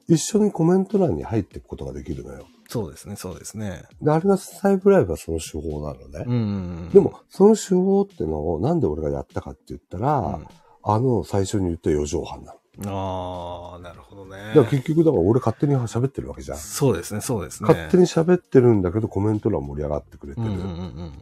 [0.07, 2.45] 一緒にコメント欄に入っていくことができるのよ。
[2.67, 3.83] そうですね、そうですね。
[4.01, 6.25] で、あれがサイブライブはその手法なのね。
[6.27, 6.39] うんうんう
[6.87, 6.89] ん。
[6.89, 10.47] でも、その手法ってのをなんで俺がやったかって言ったら、うん、
[10.83, 12.60] あの最初に言った四畳半なの。
[12.85, 14.37] ああ、なるほどね。
[14.37, 16.57] だから結局だから俺勝手に喋ってるわけじゃん。
[16.57, 17.67] そうですね、そうですね。
[17.67, 20.47] 勝手に喋ってるんだけどコメント欄盛り上がってくれてる。
[20.47, 21.13] うんうん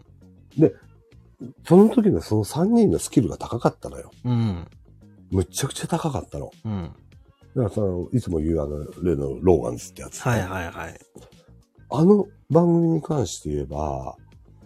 [1.66, 4.12] その時のその3人のスキルが高かったのよ。
[4.26, 4.32] うん。
[4.32, 4.68] うん。
[5.32, 6.52] むっちゃくちゃ高かったの。
[6.66, 6.92] うん。
[7.56, 10.20] だからその、いつも言うあの、例のローガンズってやつ。
[10.20, 11.00] はいはいはい。
[11.92, 14.16] あの番組に関して言えば、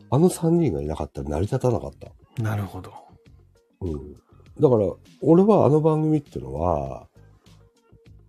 [0.10, 2.42] あの3人がいなかったら成り立たなかった。
[2.42, 2.92] なるほど。
[3.82, 4.16] うん。
[4.60, 4.86] だから、
[5.22, 7.08] 俺はあの番組ってのは、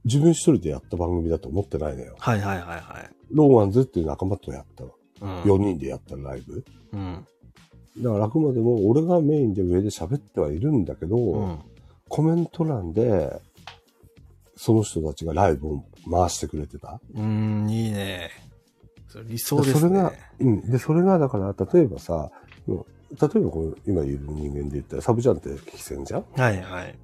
[0.05, 2.17] 自分一人でやった番組だと思ってないのよ。
[2.19, 3.11] はいはいはいはい。
[3.31, 4.85] ローガンズっていう仲間とやった。
[4.85, 5.43] うん。
[5.43, 6.65] 4人でやったライブ。
[6.93, 7.27] うん。
[7.99, 11.59] だからあくまでも俺がメインで上で喋ってはいるんだけど、うん。
[12.09, 13.41] コメント欄で、
[14.57, 17.01] その人たちがライブを回してくれてた。
[17.15, 18.31] うん、いいね。
[19.09, 19.81] それ理想ですね。
[19.81, 20.71] それが、うん。
[20.71, 22.31] で、それがだから、例えばさ、
[22.67, 22.85] うん
[23.21, 26.25] 例えばこの今いる人間で言ったら、サブジャンって聞き戦じゃん？
[26.37, 26.99] はいはい。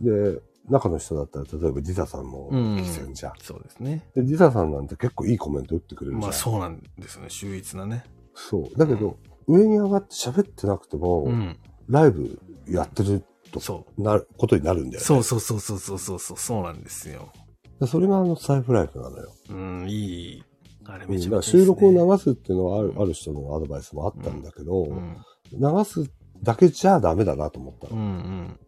[0.00, 3.32] で、中の人だったら、例えばディザさんも聞き戦じゃん。
[3.40, 4.04] そうですね。
[4.14, 6.22] で、ディザさんなんて結構いいコメント打ってくれるじゃん。
[6.22, 7.28] まあそうなんですね。
[7.28, 8.04] 秀逸なね。
[8.34, 8.78] そう。
[8.78, 11.58] だけど、上に上がって喋ってなくても、うん。
[11.88, 15.00] ライブやってるとそなることになるんだよう。
[15.00, 15.00] ね。
[15.00, 17.32] そうそうそうそうそうそうそう、そうなんですよ。
[17.80, 19.32] でそれがあのサイフライフなのよ。
[19.50, 20.44] うん、いい。
[20.84, 21.62] あれめうんだからちゃめちゃいいです、ね。
[21.62, 25.16] 収録を流すっていうのはある,、ある人のアドバイスもあったんだけど、うん。
[25.52, 26.10] 流す
[26.42, 27.96] だけじゃダメだなと思ったの。
[27.96, 28.58] うんうん。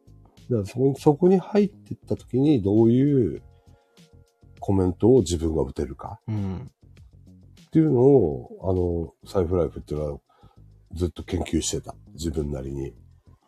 [0.51, 3.42] だからそこにそこに入っていった時にどういう
[4.61, 6.70] コメントを自分が打てるかうん。
[7.66, 10.20] っていうのを、あの、サイフライフっていうのは
[10.92, 11.94] ずっと研究してた。
[12.12, 12.94] 自分なりに。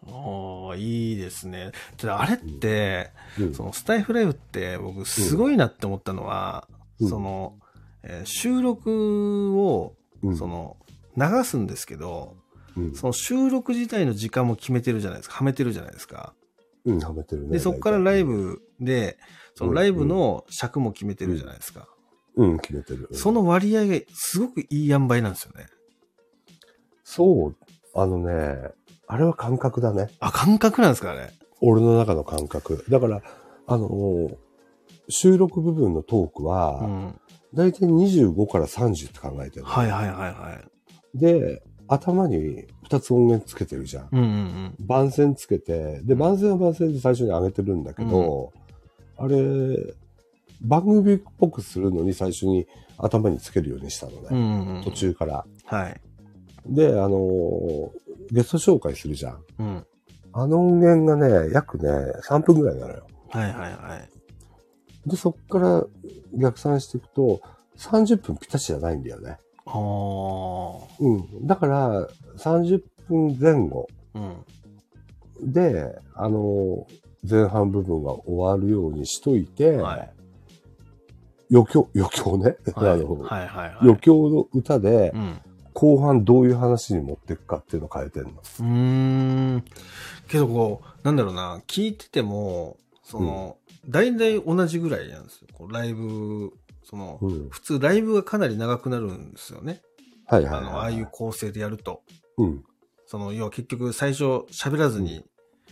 [0.08, 1.72] おーいいですね。
[1.96, 6.68] ただあれって、うんそのスタイフライブって僕すごいなって思ったのは、
[7.00, 7.58] うんその、
[8.02, 10.76] えー収録を、うんその、
[11.16, 12.36] 流すんですけど、
[12.76, 12.94] うん。
[12.94, 15.36] その収録自体の時間も決めてるじゃないですか。
[15.36, 16.34] はめてるじゃないですか。
[16.84, 17.52] うん、はめてるね。
[17.52, 18.36] で、そこからライブ。
[18.36, 19.18] ブで、
[19.54, 21.88] そのライブの尺も決めてるじゃないですか。
[22.36, 23.08] うん、決めてる。
[23.12, 25.66] その割合がすごくいい塩梅なんですよね。
[27.02, 27.56] そう、
[27.94, 28.70] あのね、
[29.06, 30.10] あれは感覚だね。
[30.20, 31.30] あ、感覚なんですか、あれ？
[31.62, 32.84] 俺の中の感覚。
[32.90, 33.22] だから、
[33.66, 34.30] あの、
[35.08, 37.20] 収録部分のトークうは、ん。
[37.54, 39.68] だいたい25から30って考えてるの。
[39.68, 40.60] はいはいはいは
[41.14, 41.18] い。
[41.18, 44.08] で、頭に2つ音源つけてるじゃん。
[44.12, 48.52] うんうん番線つけて、で、番線は番線で最初に上げてるんだけど、
[49.18, 49.94] あれ、
[50.62, 52.66] 番組っぽくするのに最初に
[52.98, 54.28] 頭につけるようにしたのね。
[54.30, 54.36] うん。
[54.36, 54.82] うんうん。
[54.82, 54.90] 途。
[54.90, 55.44] 中から。
[55.64, 56.00] はい。
[56.66, 57.92] で、あの、
[58.30, 59.44] ゲスト紹介するじゃん。
[59.58, 59.86] うん。
[60.32, 61.88] あの音源がね、約ね、
[62.28, 63.06] 3分ぐらいなのよ。
[63.30, 63.96] はいはいは
[65.06, 65.08] い。
[65.08, 65.84] で、そっから
[66.34, 67.40] 逆算していくと、
[67.78, 69.38] 30分ぴったしじゃないんだよね。
[69.66, 70.86] ああ。
[71.00, 71.46] うん。
[71.46, 75.52] だから、30分前後うん。
[75.52, 76.86] で、あの、
[77.28, 80.10] 前半部分が終わるようにしといて、はい
[81.48, 82.56] 余興、余興ね。
[82.74, 83.76] はい あのはいはいはい。
[83.82, 85.40] 余興の歌でう、ん。
[85.74, 88.30] 後半どういう話に持っていくかっていうのを変えてんの。
[88.30, 88.64] うー
[89.58, 89.64] ん。
[90.26, 95.48] けどこう、なんだろうな、聞いてても、その、大体同じぐらいなんですよ。
[95.52, 96.50] こうライブ、
[96.88, 97.48] その、うん。
[97.50, 99.82] 普通ライブがかなり長くなるんですよね。
[100.26, 102.02] はいはいはい、あの、ああいう構成でやると。
[102.38, 102.64] うん。
[103.06, 105.24] その、要は結局最初喋らずに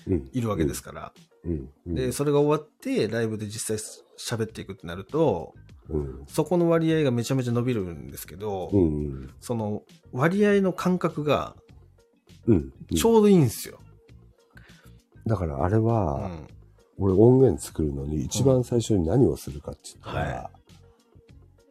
[0.07, 0.31] うん。
[0.33, 1.13] いるわけですから。
[1.45, 1.71] うん。
[1.87, 1.95] うん。
[1.95, 5.55] で、それが終わって、ライブで実際喋っていくってなると、
[5.89, 6.25] うん。
[6.27, 9.31] そこの割合がめちゃめちゃ伸びるんですけど、うん。
[9.41, 11.55] その割合の感覚が
[12.47, 12.73] うん。
[12.95, 13.79] ちょうどいいんですよ。
[15.27, 16.49] だからあれうは、ん。
[16.99, 20.51] 俺音源作るのに一番最初に何をするかって言ったら、は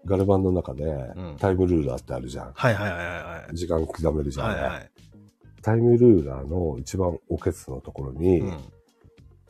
[0.06, 2.52] ガルバンの中でんタイムルーラーってあるじゃん。
[2.54, 3.56] はいはいはいはい。
[3.56, 4.92] 時間刻めるじゃん、はいはい。
[5.62, 8.50] タイムルーラーの一番おケツのところに、うん。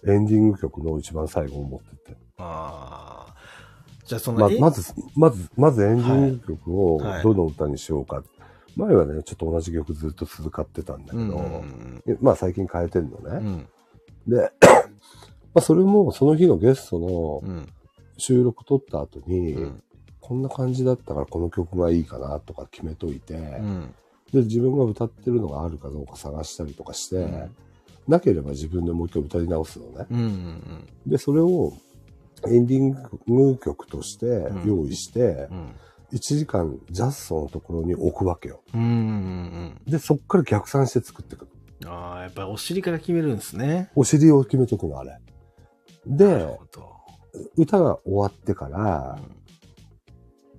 [0.07, 2.15] エンディング曲の一番最後を持ってって。
[2.37, 3.35] ああ。
[4.05, 4.59] じゃあその、まえ？
[4.59, 8.23] まず、まず、まずエンディング曲をはいはいどの歌にしようか。
[8.75, 13.23] 前はね、ちょっと同じ曲ずっと続かってたんだけど、うんうんえまあ最近変えてんのね。
[13.23, 13.35] うん。
[13.35, 13.67] うん。
[14.27, 14.51] で、
[15.53, 17.69] まあそれもその日のゲストのうん。
[18.15, 19.83] 収録撮った後に、うん。
[20.23, 23.93] こんな感じだったからこの曲がいいかなとか決めといて、うん。
[24.31, 27.55] で、自分が歌ってるのがあるかどうか探したりとかして、うん
[28.05, 30.05] なければ自分でもう一回歌い直すのね。
[30.11, 31.71] うんうんで、それを
[32.45, 32.91] エンディン
[33.27, 35.75] グ曲としてうん用意して、うん。
[36.11, 38.61] 1時間ジャストのところに置くわけよ。
[38.73, 41.47] うんうんうんで、そっから逆算して作っていく。
[41.81, 41.87] うん。
[41.87, 43.89] ああ、やっぱりお尻から決めるんですね。
[43.95, 45.17] お尻を決めとくの、あれ。
[46.05, 46.45] で。
[47.55, 49.42] 歌が終わってからう、ん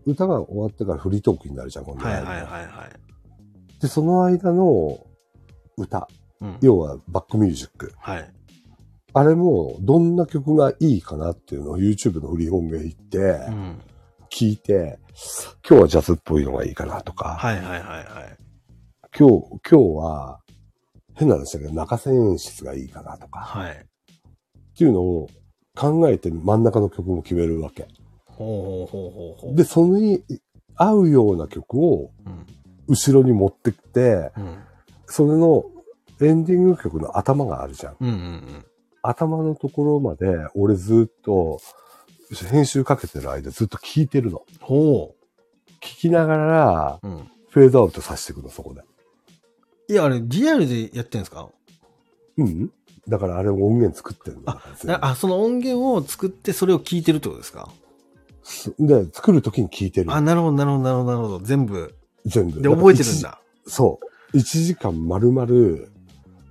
[0.07, 3.81] 歌が終わってからフリートークになるじゃん、今度はいはいはいはい。
[3.81, 5.07] で、その間の
[5.77, 6.09] 歌、
[6.41, 6.59] うん。
[6.61, 7.93] 要はバックミュージック。
[7.99, 8.31] はい。
[9.13, 13.81] あれも、どんな曲がいいかなっていうのを YouTube のフリー音源行ってう、ん。
[14.31, 14.99] 聞いて、
[15.69, 18.39] 今日はジャズっぽいのがいいかなとか、はいはいはいはい。
[19.17, 20.41] 今日、今日は、
[21.15, 23.73] 変な話だけど、中線演出がいいかなとか、はい。
[23.73, 25.29] っていうのを
[25.77, 27.87] 考えて真ん中の曲も決めるわけ。
[28.37, 29.57] ほうほうほうほうほう。
[29.57, 30.23] で、それに
[30.77, 32.47] 合うような曲をうん。
[32.87, 34.59] 後ろに持ってきて、うん。
[35.07, 35.65] それの
[36.21, 37.97] エンディング曲の頭があるじゃん。
[38.01, 38.65] うんうん
[39.07, 41.61] 頭のところまで俺ずっと
[42.51, 44.43] 編集かけてる間ずっと聞いてるの。
[44.51, 44.59] うん。
[44.61, 45.15] ほ
[45.81, 47.07] 聞きながらう。
[47.07, 47.29] うん。
[47.51, 48.83] フェードアウトさせていくの、そこで。
[49.89, 51.49] いや、あれ、リアルでやってんですか？
[52.39, 52.73] うん
[53.07, 54.59] だからあれ音源作ってるの。
[54.77, 57.69] 全部あ、その音源を作ってそれを聞いてるってことですか？
[58.79, 61.41] で、作るときに聞いてるあ、なるほど、なるほど、なるほど、なるほど。
[61.41, 61.95] 全部。
[62.27, 62.63] 全部。
[62.63, 63.39] で、覚えてるんだ。
[63.67, 63.99] そ
[64.33, 64.37] う。
[64.37, 65.43] 1時間丸々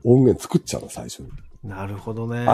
[0.03, 1.29] 音源作っちゃうの、最初に。
[1.63, 2.45] なるほどね。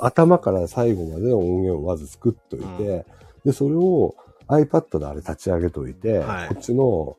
[0.00, 3.06] 頭から最後までの音源をまず作っといて、
[3.44, 4.16] で、それを
[4.48, 7.16] iPad であれ立ち上げといて、はいこっちの、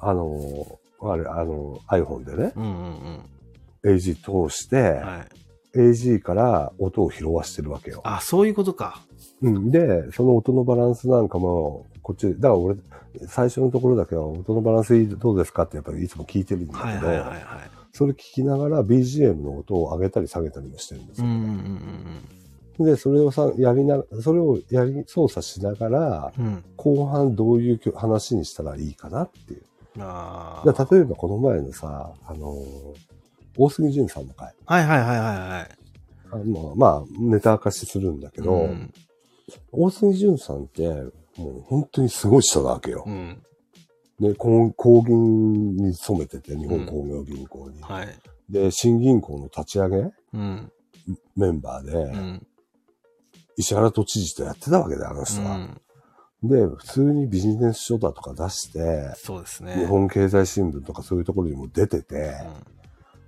[0.00, 3.20] あの、あれ、あの、iPhone でね、うんうん
[3.82, 4.84] AG 通して、うん。
[5.00, 5.24] は
[5.74, 5.78] い。
[5.78, 8.02] AG から音を拾わしてるわけよ。
[8.04, 9.00] あ、そういうことか。
[9.42, 12.76] うん、で、その音のバランスなんかも、こっち、だから俺、
[13.26, 17.40] 最初のところだけは音のバランスどうですかってやっぱりいつも聞いてるんだけど、はいはいはいはい。
[17.92, 21.26] それ聞きながら BGM の音を上げたり下げたりもしてるんですよ。
[21.26, 22.40] うんうんうん
[22.78, 26.46] で、それをさ、やりな、それをやり、操作しながら、うん。
[26.46, 26.64] うん。
[26.76, 29.62] 後半どういう話にしたらいいかなっていう。
[29.98, 33.10] あ例えばこの前のさ、あのー
[33.56, 34.54] 大杉淳さんの回。
[34.66, 34.74] あ。
[34.74, 35.68] はいはいはいはいはい。
[36.32, 38.92] あのまあ、ネタ明かしするんだけど、うん。
[39.72, 40.88] 大杉淳さんって、
[41.36, 43.04] もう本当にすごい人なわけよ。
[43.06, 43.42] うん。
[44.20, 47.80] で、公公銀に勤めてて、日本工業銀行に。
[47.82, 48.08] はい。
[48.48, 49.96] で、新銀行の立ち上げ
[50.34, 50.72] うん。
[51.36, 52.46] メンバーで、うん。
[53.56, 55.56] 石原都知事とやってたわけだよ、あのう人は。
[55.56, 55.80] ん。
[56.42, 59.74] で、普通にビジネス書だとか出して、そうですね。
[59.76, 62.34] 日本経済新聞とかそういうところにも出てて、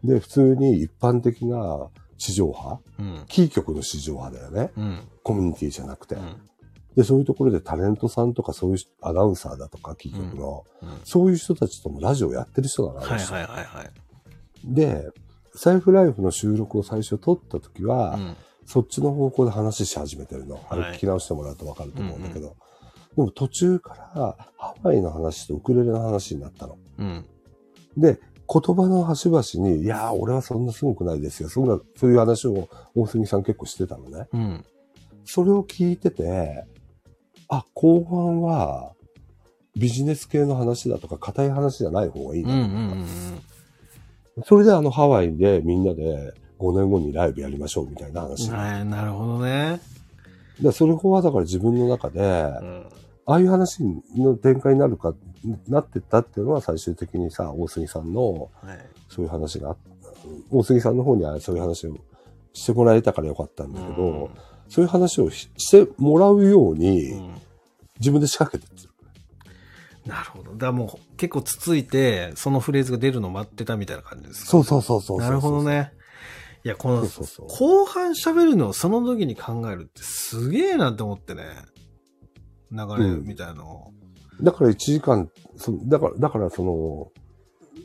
[0.04, 1.88] うで、普通に一般的な
[2.22, 3.04] 市場派、ん。
[3.04, 3.24] うん。
[3.26, 4.72] キー局の市場派だよね。
[4.76, 5.08] うん。
[5.24, 6.14] コミュニティじゃなくて。
[6.14, 6.37] うん。
[6.94, 13.90] で、そういうところでタレントさんとかそういう人アナウンサーだとか、キー局の、うんそういう人たちともラジオやってる人だな、あはいはいはいはい。
[14.64, 15.08] で、
[15.54, 18.37] サイフライフの収録を最初撮った時は、うん。
[18.66, 20.64] そっちの方向で話し始めてるの。
[20.68, 22.56] あれはい聞き直してもらうとわかると思うんだけど。
[23.16, 26.79] でも途中からハワイの話とウクレレの話になったの。
[26.98, 27.25] うん。
[27.96, 28.20] で、
[28.53, 31.48] 言葉の端々に、いやー、俺はそんなすごくないですよ。
[31.48, 34.29] そんな、そういう話を大杉さん結構してたのね。
[34.33, 34.65] うん。
[35.25, 36.65] それを聞いてて、
[37.48, 38.92] あ、後半は
[39.77, 42.92] ビジネス系の話だとか硬い話じゃない方がいいうんうんな。
[42.94, 43.07] うん
[44.46, 48.48] それであのハワイでみんなで5年後にライブやりましょうみたいな話。
[48.48, 48.57] うん。
[48.57, 49.79] はい、なるほどね。
[50.61, 52.87] でそれはだから自分の中で、うん。
[53.27, 53.85] ああいう話
[54.17, 55.15] の展開になるか、
[55.69, 58.87] なってったっていうのは最終的にさ、大杉さんのはい。
[59.09, 59.90] そういう話があった。
[60.51, 61.97] 大杉さんの方にはそういう話を
[62.53, 64.31] してもらえたからよかったんだけど、
[64.69, 67.35] そういう話をししてもらうようにうん。
[67.99, 68.93] 自分で仕掛けてってる。
[70.07, 70.53] なるほど。
[70.53, 74.51] だからもう結構つついて、そのフレーズが出るのを待ってたみたいな感じですか？
[74.51, 75.29] そうそうそうそうそう。
[75.29, 75.63] なるほど。
[75.63, 75.93] ね。
[76.65, 77.47] いや、このそう、そうそう。
[77.49, 81.45] 後半喋るのをその時に考えるってすげえなって思ってね。
[82.73, 83.93] 流れみたいなのを。
[84.43, 87.13] だから1時間、そだから、だからその、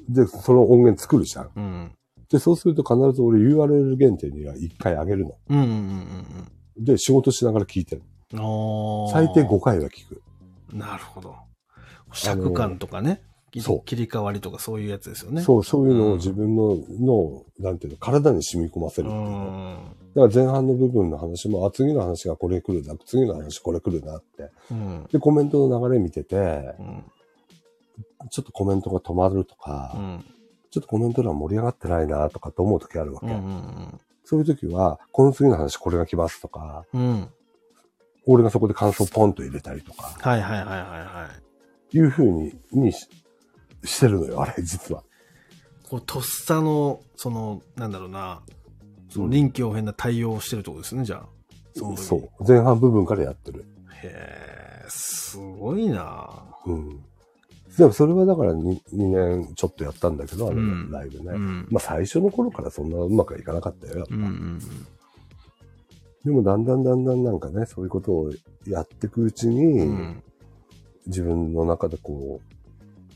[0.10, 1.49] で、その音源作るじゃん。
[1.55, 1.91] うん。
[2.30, 5.38] で、そうすると必ず俺 URL 限定には1回上げるの。
[5.49, 8.03] うんうんうんで、仕事しながら聞いてる。
[8.32, 10.22] 最低5回は聞く。
[10.72, 11.36] なるほど。
[12.14, 13.22] 尺感とかね。
[13.62, 15.41] そう切り替わりとかそういうやつですよね。
[15.41, 19.97] そう、そういうのうんを自分の、の、なんていうの、体に染み込ませるうっていう。
[20.16, 24.49] だから前半の部分の話も、あ、次の話がこれ来るな、次の話これ来るなって。
[24.72, 25.08] うん。
[25.12, 26.36] で、コメントの流れ見てて
[26.80, 27.03] う、ん。
[28.30, 30.26] ちょっとコメントが止まるとか、うん。
[30.70, 33.28] ちょっとコメント欄盛り上がってないなとかと思う時あるわけ。
[33.28, 33.34] うん。
[33.34, 33.99] うん。
[34.24, 37.30] そういう時は、この次の話これが来ますとか、うん。
[38.26, 41.30] 俺がそこで感想ポンと入れたりとか、はいはいはいはいは
[41.93, 41.97] い。
[41.97, 42.91] いう風に、に
[43.88, 45.03] ししてるのよ、あれ、実は。
[45.89, 48.41] こう、とっさの、その、なんだろうな、
[49.09, 51.27] その臨機応変な対応をしてるとこですね、じゃあ。
[51.75, 52.47] その時そう。
[52.47, 53.65] 前半部分からやってる。
[54.03, 56.29] へえ、すごいな
[56.65, 57.03] うん。
[57.77, 61.25] でもそれはだから 2, 2年ちょっとやったんだけど、あのうんライブね。
[61.33, 61.67] うん。
[61.69, 63.99] まあ最初の頃からそんなうまくはいかなかったよ。
[63.99, 64.59] やっぱうんうん
[66.25, 68.31] でもだんだんだんだんなんかね、そういうことを
[68.65, 69.79] やっていくうちに、うん。
[69.79, 70.23] うん。
[71.05, 72.57] 自分の中でこう、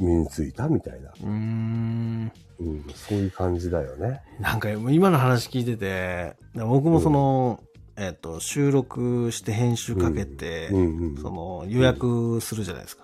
[0.01, 2.31] 身についたみたいな、うーん。
[2.59, 4.21] うん、そういう感じだよね。
[4.39, 7.63] なんか今の話聞いてて、僕もその、
[7.97, 11.17] えっ、と、収録して編集かけて、うんうん。
[11.17, 13.03] その予約するじゃないですか。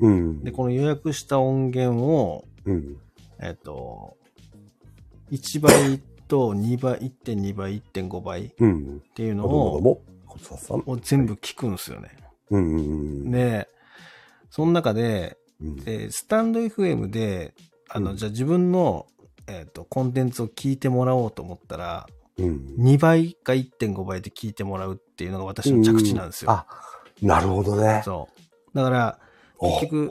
[0.00, 0.42] うん。
[0.42, 2.96] で、この予約した音源を、うん。
[3.40, 4.16] えっ、と、
[5.30, 9.02] 1倍と2倍、1.2倍、1.5倍っうん。
[9.14, 9.46] ていうの。
[9.46, 10.02] を
[11.00, 12.10] 全部聞くんですよね。
[12.50, 12.82] うんうんう
[13.28, 13.30] ん。
[13.30, 13.68] で、
[14.50, 15.82] その中で、うん。
[15.86, 17.54] えースタンド FM で、
[17.88, 19.06] あの、うんじゃあ自分の、
[19.46, 22.06] えっ、と、コンテンツを聞いてもらおうと思ったら、
[22.38, 22.74] うん。
[22.78, 26.50] 2倍か1.5倍で聞いてもらうっていうのが私の着地なんですよ。
[26.50, 26.66] あ、
[27.22, 28.02] なるほどね。
[28.04, 28.28] そ
[28.74, 28.76] う。
[28.76, 29.18] だから、
[29.60, 30.10] 結局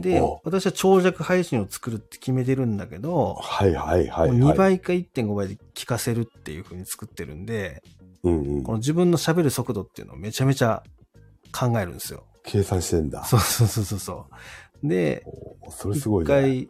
[0.00, 4.32] でお、私は長尺配信を作るって決めてるんだけど、はいはいはい、はい。
[4.32, 7.82] もう2倍か1.5倍で聞かせるっていう風に作ってるんで、
[8.22, 8.72] うんうんこ。
[8.72, 10.82] の自分の喋る速度っていうのをめちゃめちゃ
[11.52, 12.24] 考えるんですよ。
[12.44, 13.24] 計算してんだ。
[13.24, 14.34] そうそうそうそう。
[14.82, 15.24] で、
[15.60, 16.34] おそれすごい一ね。
[16.34, 16.68] 回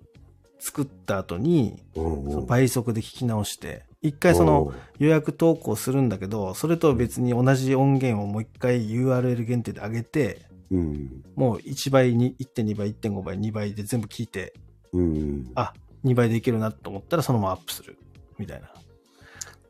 [0.59, 11.23] 作った後に、うんうん、その倍速で聞き直して、一回その予約投稿するんだけど、それとは別に同じ音源をもう一回 URL 限定で上げて、うん。
[11.37, 14.55] もう1倍に、1.2倍、1.5倍、2倍で全部聞いて、
[14.93, 15.53] うんうん。
[15.55, 17.99] あ、2倍でいけるなと思ったらそのままアップする。
[18.39, 18.73] みたいな。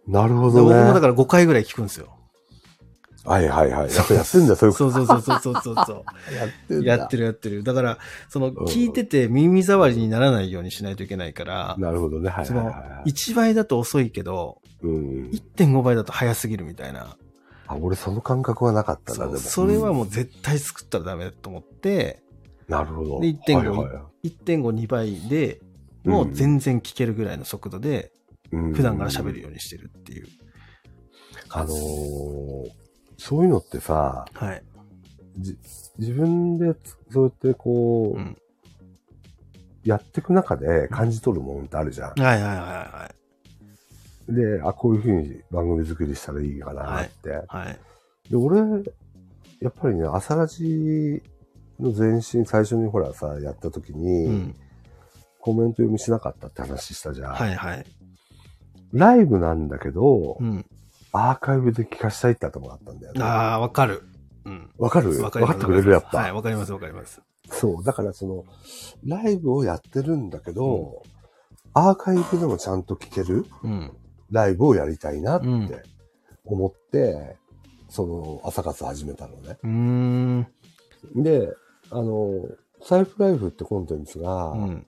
[0.07, 0.85] なるほどね。
[0.85, 2.17] もだから5回ぐらい聞くんですよ。
[3.25, 3.95] はいはいはい。
[3.95, 6.05] やっぱやってんだ、そういうこそうそうそうそうそうそうそと。
[6.35, 6.85] やってんう。
[6.85, 6.97] だ。
[6.97, 7.63] やってるやってる。
[7.63, 7.99] だから、
[8.29, 12.31] その、ん聞いてて耳障りにならないようにしないといけないから、なるほどね。
[12.31, 15.31] はいそのはいはい。、1倍だと遅いけど、うん。
[15.33, 17.17] 1.5倍だと早すぎるみたいな。
[17.69, 19.39] あ、俺その感覚はなかったな、でも。
[19.39, 22.23] それはうんもう絶対作ったらダメだと思って、
[22.69, 23.21] なるほど。
[23.21, 25.61] で1.5はいはいは1.5、2倍で、
[26.05, 28.13] もう全然聞けるぐらいの速度で、
[28.53, 30.27] いうん普段から喋るようにしてるっていう。
[31.51, 32.82] あのー
[33.23, 34.63] そういうのってさ、はい。
[35.39, 35.57] じ
[35.99, 36.75] 自分で
[37.11, 38.37] そうやってこう、うん
[39.85, 42.13] やっていく中で感じ取るもんってあるじゃん。
[42.13, 43.11] はいはいはいは
[44.29, 47.31] で、あ、こういうふうに番組作りしたらいいかなって。
[47.31, 47.33] い。
[47.49, 47.79] はい。
[48.31, 48.61] で、俺、
[49.61, 51.21] やっぱりね、朝ラジ
[51.81, 54.55] の前身、最初にほらさ、やった時に、うん。
[55.41, 57.33] コメント読みしなかったって話したじゃん。
[57.33, 57.85] はいはい。
[58.93, 60.65] ライブなんだけど、うん。
[61.13, 63.23] アーカイブで聞かしたいって頭があったんだよね。
[63.23, 64.03] ああ、わかる。
[64.45, 64.71] うん。
[64.79, 65.21] わかる？
[65.23, 65.93] わかってくれる？
[65.93, 66.19] やっぱ。
[66.19, 67.21] はい、わかりますわかります。
[67.49, 67.85] そう。
[67.85, 68.45] だからその、
[69.05, 71.03] ライブをやってるんだけど、
[71.75, 73.93] アーカイブでもちゃんと聞けるうん。
[74.31, 75.83] ライブをやりたいなっうんて
[76.45, 77.37] 思って、
[77.91, 79.59] その、朝活始めたのね。
[79.63, 80.47] うーん。
[81.17, 81.53] で、
[81.91, 82.49] あの、
[82.83, 84.87] サイフライフってコンテンツが、うん。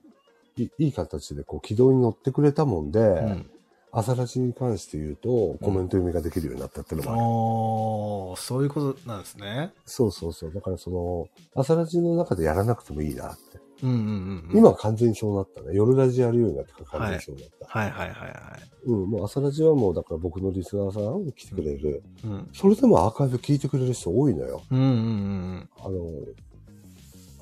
[0.57, 3.51] いいい形でこう軌道に乗ってくれたもんで、うん。
[3.97, 7.21] 朝ラジに関して言うと、コメント読みができるようになったっていうのもある。
[7.23, 9.71] おー、そういうことなんですね。
[9.85, 10.53] そうそうそう。
[10.53, 13.59] だからその、朝ラジの中でやらなくてもいいなって。
[13.83, 14.57] うんうんうんうん。
[14.57, 15.73] 今は完全にそうなったね。
[15.73, 17.79] 夜ラジやるようになってから完全にそうなった。
[17.79, 18.69] はいはいはいはい。
[18.85, 22.03] うん、もう朝ラジはもうだから僕のリスナーさん来てくれる。
[22.25, 22.49] うん。
[22.51, 24.61] それでもアーカイブ聞いてくれる人多いのよ。
[24.71, 25.89] うんうんうんあ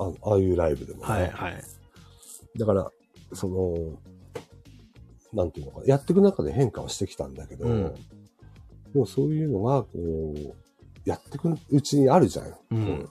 [0.05, 1.07] の、あああいうライブでもうん。
[1.07, 1.13] ね。
[1.13, 1.63] はいはい。
[2.59, 2.91] だから、
[3.33, 3.97] その、
[5.33, 5.85] なんていうのかな。
[5.87, 7.93] やっていく中で変化はしてきたんだけど、うん
[8.93, 10.53] でもそういうのが、こう、
[11.03, 12.55] やっていくうちにあるじゃん。
[12.71, 13.09] うん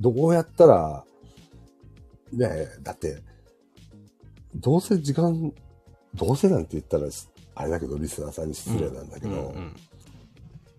[0.00, 1.04] どうやったら、
[2.32, 3.22] ねえ、だって、
[4.56, 5.52] どうせ時間、
[6.14, 7.06] どうせなんて言ったら、
[7.54, 9.76] あれだけど、リスナーさんに失礼なんだけど、うんうん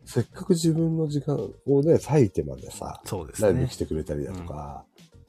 [0.05, 3.75] せっかく自分の時間をね、割いてまでさ、そうですライブ来。
[3.75, 4.85] てくれたりだとか、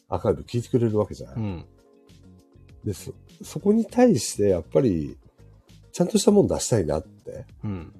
[0.08, 1.64] アーカイブ聞いてくれるわけじゃない、うん。
[2.84, 5.16] でそ、そこに対して、やっぱり、
[5.96, 7.90] ちゃんとしたもの出したいなってうん。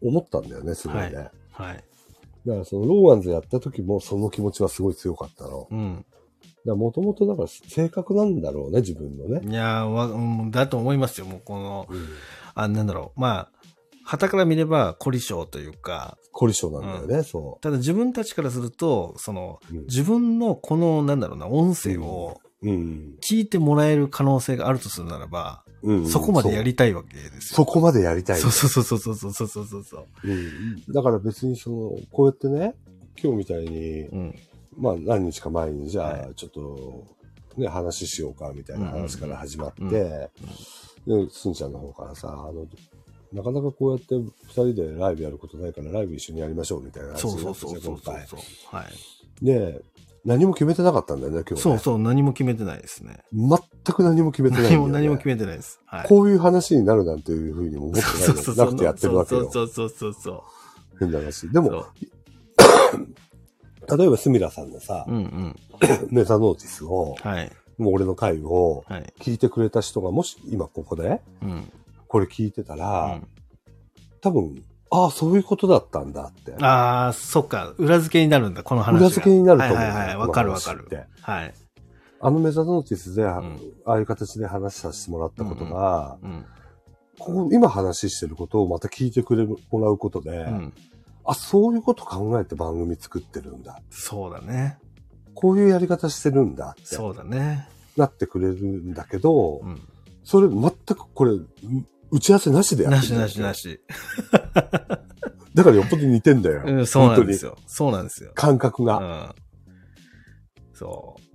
[0.00, 1.02] 思ったんだよね、すごいね。
[1.02, 1.32] はいだか
[1.64, 1.84] はい。
[2.46, 5.66] ら、その、ローガンズやった時も、その気持ちはすごい強かったの。
[5.68, 5.96] うん。
[5.96, 6.06] だか
[6.66, 9.40] ら、もともと、だから、性格なんだろうね、自分のね。
[9.44, 11.26] いやーわ、うん、だと思いますよ。
[11.26, 12.06] もうこの、うん。
[12.54, 13.20] あ、なんだろう。
[13.20, 13.50] まあ、
[14.04, 19.74] 旗から見れば凝り性というか、凝り性なんだよね、そただ自分たちからすると、その、う。
[19.74, 23.14] うん自分のこの、なんだろうな、音声をうん。
[23.22, 26.08] 聞いてもらえる可能性があるとするならば、うん。
[26.08, 27.56] そこまでやりたいわけですよ。
[27.56, 28.40] そこまでやりたい。
[28.40, 30.06] そうそうそうそうそうそうそうそうそう。
[30.24, 30.92] うん。
[30.92, 32.74] だから別にその、こうやってね、
[33.22, 34.34] 今日みたいに、うん。
[34.76, 37.04] まあ何日か前に、じゃはあ、ちょっと、
[37.56, 40.30] ね、話しようか、みたいな話から始まって、うん
[41.06, 42.66] で、すんちゃんの方からさ、あの、
[43.32, 48.40] なかなかこうやって二人でライブやることないから、ライブ一緒にやりましょう、みたいな話そうそうそうそうそう。
[48.76, 49.44] はい。
[49.44, 49.80] で、
[50.24, 51.60] 何も決めてなかったんだよね、今日、ね。
[51.60, 53.20] そうそう、何も決めてないですね。
[53.32, 53.48] 全
[53.94, 54.68] く何も決めてないね。
[54.70, 55.80] 何も何も決めてないです。
[55.86, 56.08] はい。
[56.08, 58.10] こういう話になるなんていうふうにも思ってない
[58.56, 59.50] なくてやってるわけよ。
[59.50, 60.42] そうそうそうそう
[60.98, 61.48] 変な話。
[61.48, 61.60] で。
[61.60, 61.70] も、
[63.96, 65.56] 例えばスミラさんのさう、んうん。
[66.10, 67.50] メタノーティスを、はい。
[67.78, 69.12] もう俺の回をはい。
[69.20, 71.72] 聞いてくれた人が、もし今ここで、うん。
[72.08, 73.26] これ聞いてたうら、ん、
[74.20, 76.54] 多分、ああ、そういうことだったんだって。
[76.60, 77.72] ああ、そっか。
[77.78, 79.06] 裏付けになるんだ、この話が。
[79.06, 79.76] 裏付けになると思う。
[79.76, 80.16] はいはいはい。
[80.16, 80.88] わかるわかる。
[81.22, 81.54] はい。
[82.22, 86.44] あのメタノーティスで、あんあいう形で話させてもらったことが、うん。
[87.18, 90.72] ここ今話してることをまた聞いてくれもらうことで、うん。
[91.24, 93.80] あ、そういうこと考えて番組作ってるんだ。
[93.90, 94.78] そうだね。
[95.34, 97.68] こういうやり方してるんだってそうだね。
[97.96, 99.80] なってくれるんだけど、うん。
[100.24, 101.32] それ全くこれ、
[102.10, 103.80] 打ち合わせなしでやってるなしなしなし。
[104.50, 104.54] し。
[105.54, 106.62] だからよっぽど似てんだよ。
[106.64, 107.56] うん、そうなんですよ。
[107.66, 108.32] そうなんですよ。
[108.34, 108.98] 感覚が。
[108.98, 110.74] うん。
[110.74, 111.30] そう。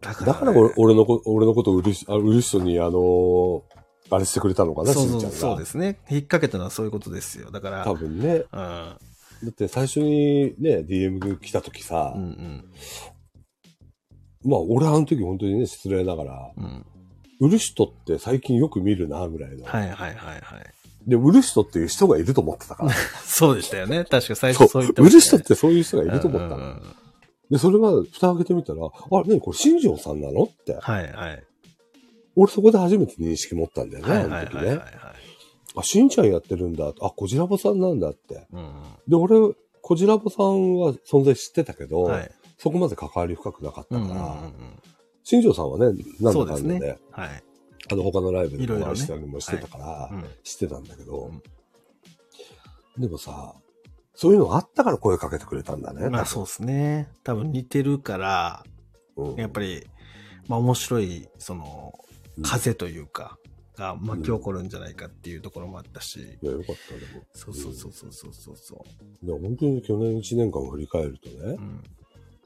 [0.00, 3.62] だから、だから俺俺のこ、俺のことを売る人、あ売る人に、あのー
[4.10, 5.36] あれしてくれたのかな、そうそうしんちゃんが。
[5.36, 5.98] そうですね。
[6.08, 7.50] 引っ掛けたのはそういうことですよ。
[7.50, 8.36] だから、多分ね。
[8.36, 8.46] うん。
[8.50, 8.98] だ
[9.48, 12.64] って最初にね、DM 来た時さ、うんうん。
[14.44, 16.86] まあ俺あの時本当にね、失礼ながら、うん。
[17.40, 19.64] 売る人って最近よく見るな、ぐらいの。
[19.64, 20.74] はいはいはいはい。
[21.06, 22.92] で、売る人っていう人がいると思ってたから。
[23.24, 24.04] そうでしたよね。
[24.04, 26.76] 確か最初そう言って売る人っましたねてそういう人がいると思ったの。
[27.50, 30.74] で、それが蓋開けてみたら、あ、ねこれ新庄さんなのって。
[30.80, 31.44] はいはい。
[32.36, 34.86] 俺そこで初めて認識持ったんだよね、はいあの時はいはいはい。
[34.86, 34.92] ね。
[35.76, 36.92] あ、しんちゃんやってるんだ。
[37.00, 38.46] あ、こじらぼさんなんだって。
[38.52, 38.72] うん
[39.08, 42.10] で、俺、こじらぼさんは存在知ってたけど、うん。
[42.10, 42.30] はい。
[42.58, 44.52] そこまで関わり深くなかったうんから、うんうんうん。
[45.24, 46.98] 新庄さんはね、なんだかんだで、そうですね。
[47.10, 47.42] はい。
[47.90, 51.42] あの他のライブでお会いしたりもしてたから、うん知ってたんだけど、うん
[52.98, 53.54] でもさ、
[54.14, 56.10] そういうのがあったから声かけてくれたんだね。
[56.10, 57.08] まあそうですね。
[57.22, 58.64] 多分似てるから、
[59.16, 59.86] うんやっぱり、
[60.48, 61.94] まあ面白い、その、
[62.36, 63.36] うん風というか、
[63.78, 67.24] が巻き起こるんじゃないかっていうところもあったし、いや、よかった、でも。
[67.32, 68.84] そうそうそうそうそうそうそ
[69.22, 71.46] でも本当に去年1年間を振り返るとねう。
[71.46, 71.82] う、ん。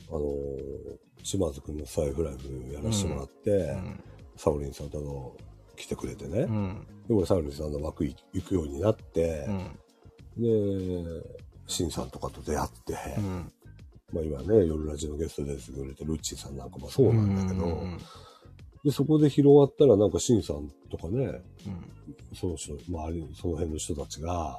[0.09, 4.05] あのー、島津くんのサイフライブやらせてもらって、うん。
[4.43, 5.36] サオリンさんとの
[5.76, 6.40] 来てくれてね。
[6.40, 6.86] うん。
[7.07, 9.47] で、俺サオリンさんの枠行くようになって
[10.36, 11.14] う、ん。
[11.14, 11.22] で、
[11.68, 13.53] シンさんとかと出会って、うん。
[14.12, 17.99] まあ今ね、夜ラジオのゲストで出てくれてるルッチーさんなんかもそうなんだけど、うん
[18.84, 21.84] で、そこで広がったらなんかシンさんとかね、うん
[22.34, 24.59] その人、周り、その辺の人たちが、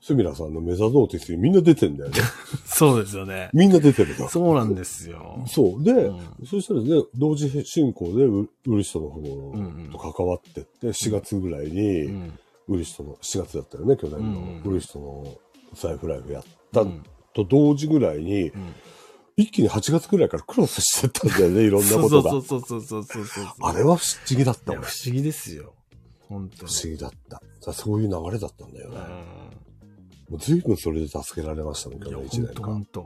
[0.00, 0.04] うん。
[0.04, 2.16] スミラさんのメザノーティスにみんな出てんだよね。
[2.66, 3.50] そうですよね。
[3.52, 4.28] みんな出てるの。
[4.28, 5.44] そうなんですよ。
[5.46, 5.82] そう。
[5.82, 12.30] で、うんそしたらね、同時進行で売売る人の方んうんと関わってって、4月ぐらいに、
[12.68, 15.36] うる人の、4月だったよね、去年の、うる人の
[15.74, 17.02] 財布ライブやったうん
[17.34, 18.74] と同時ぐらいに、うん
[19.38, 22.30] 一気に8月ぐらいからクロスしてったんだよね、いろんなことが。
[22.32, 23.54] そうそうそうそうそうそうそう。
[23.60, 25.74] あれは不思議だった不思議ですよ。
[26.28, 26.72] 本当に。
[26.72, 27.40] 不思議だった。
[27.60, 28.98] さそういう流れだったんだよね。
[30.28, 32.54] うもう随分それで助けられましたもん、年1本年間。
[32.54, 33.00] 当本当。
[33.00, 33.04] い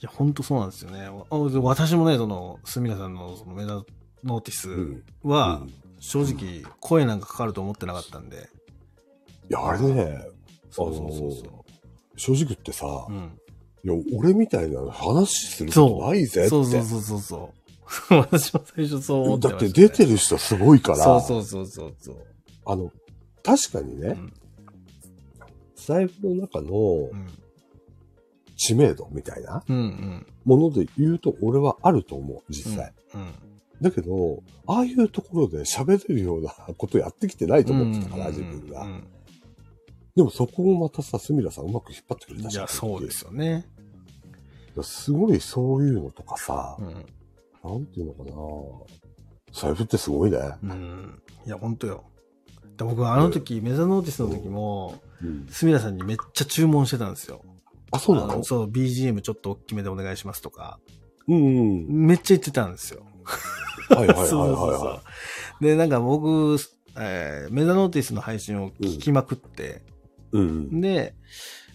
[0.00, 1.06] や、本当そうなんですよね。
[1.06, 3.82] あ私もね、その、すみらさんのそのメダ
[4.24, 8.48] ノーティスうんはうん、正直、声なんかかかると思ってなかったんで。
[9.50, 10.26] いや、あれね、
[10.70, 11.64] そうそうそうそ
[12.16, 13.12] 正直言ってさ、う。
[13.12, 13.38] うん。
[13.84, 16.48] いや、俺みたいな話することないぜって。
[16.48, 17.52] そうそうそうそうそ
[18.10, 18.14] う。
[18.16, 19.88] 私も最初そう思ってだっましてた、ね。
[19.88, 22.16] 出てる人すごいから、そうそうそうそうそう。
[22.64, 22.90] あの、
[23.42, 24.32] 確かにね、うん
[25.86, 27.26] 財布の中のうん。
[28.56, 30.26] 知名度みたいなうんうん。
[30.44, 32.92] もので言うと、俺はあると思う、実際。
[33.12, 33.32] うん。
[33.80, 38.84] だけど、ああいうところで喋れるようなことやってきてないと思ってたから、自分が。
[38.84, 39.08] うん
[40.16, 42.62] でもそこをまたさ、すみらさんうまく引っ張ってくれたじゃん。
[42.62, 43.66] いや、そうですよね。
[44.82, 46.94] すごいそういうのとかさ、うん。
[47.64, 48.32] なんていうのかな
[49.52, 50.38] 財布ってすごいね。
[50.62, 51.20] うん。
[51.44, 52.04] いや、本当よ。
[52.76, 55.13] で僕はあの時、メザノーティスの時も、うん。
[55.50, 57.42] スミラさんにめっちゃ注文してたんですよ。
[57.90, 58.42] あ、そうなの？
[58.44, 60.78] そう、BGM ちょっと大きめでお願いしますとか、
[61.28, 61.40] うんう
[61.92, 62.06] ん。
[62.06, 63.06] めっちゃ言ってたんですよ。
[63.88, 64.88] はいはいはいはい そうそうはそ
[65.60, 66.56] うで、なんか僕、
[66.98, 69.82] えーメザノーティスの配信を聞きまくって、
[70.32, 70.36] い。
[70.38, 71.14] うんで、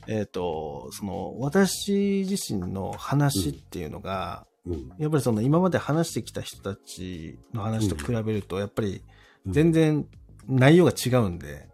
[0.08, 4.74] えっ、と、その、私自身の話っていうのが、うん。
[4.74, 4.90] うん。
[4.98, 9.04] やっぱりその今まで話してきた人たちの話と比べると、やっぱり
[9.46, 10.06] うん全然
[10.48, 11.70] 内容が違うんで、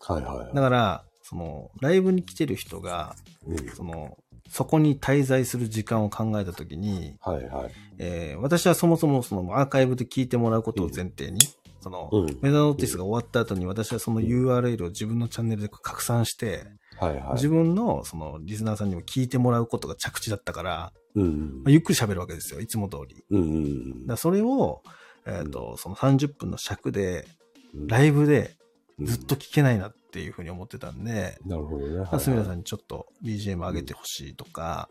[0.00, 0.54] はいはい。
[0.54, 3.16] だから、その、ライブに来てる人が、
[3.46, 3.68] うん。
[3.70, 4.18] その、
[4.50, 7.70] そこに滞在する時間を考えたときに、はいはい。
[7.98, 11.40] えー私はそもそもそのアーカイブで聞いてもらうことを前提に、
[11.80, 12.38] その、うん。
[12.42, 16.66] メダノーティスが終わった後に私はその URL を自分のチャンネルで拡散して、
[17.00, 17.32] はいはい。
[17.34, 23.24] 自分のそのリスナーさんにも聞いてもらうことが着地だったから、うんまあ、ゆっくり喋るわけですよ、いつも通り。
[23.30, 23.40] うん。
[23.40, 24.82] うんだそれを、
[25.24, 27.26] えっ、と、その30分の尺で、
[27.74, 27.86] うん。
[27.86, 28.56] ライブで
[28.98, 31.98] うんずっと聞けないなっていうふうに思ってたんで、なるほどね。
[31.98, 34.88] まあすみらさんんにちょっと BGM 上げてほしいとか、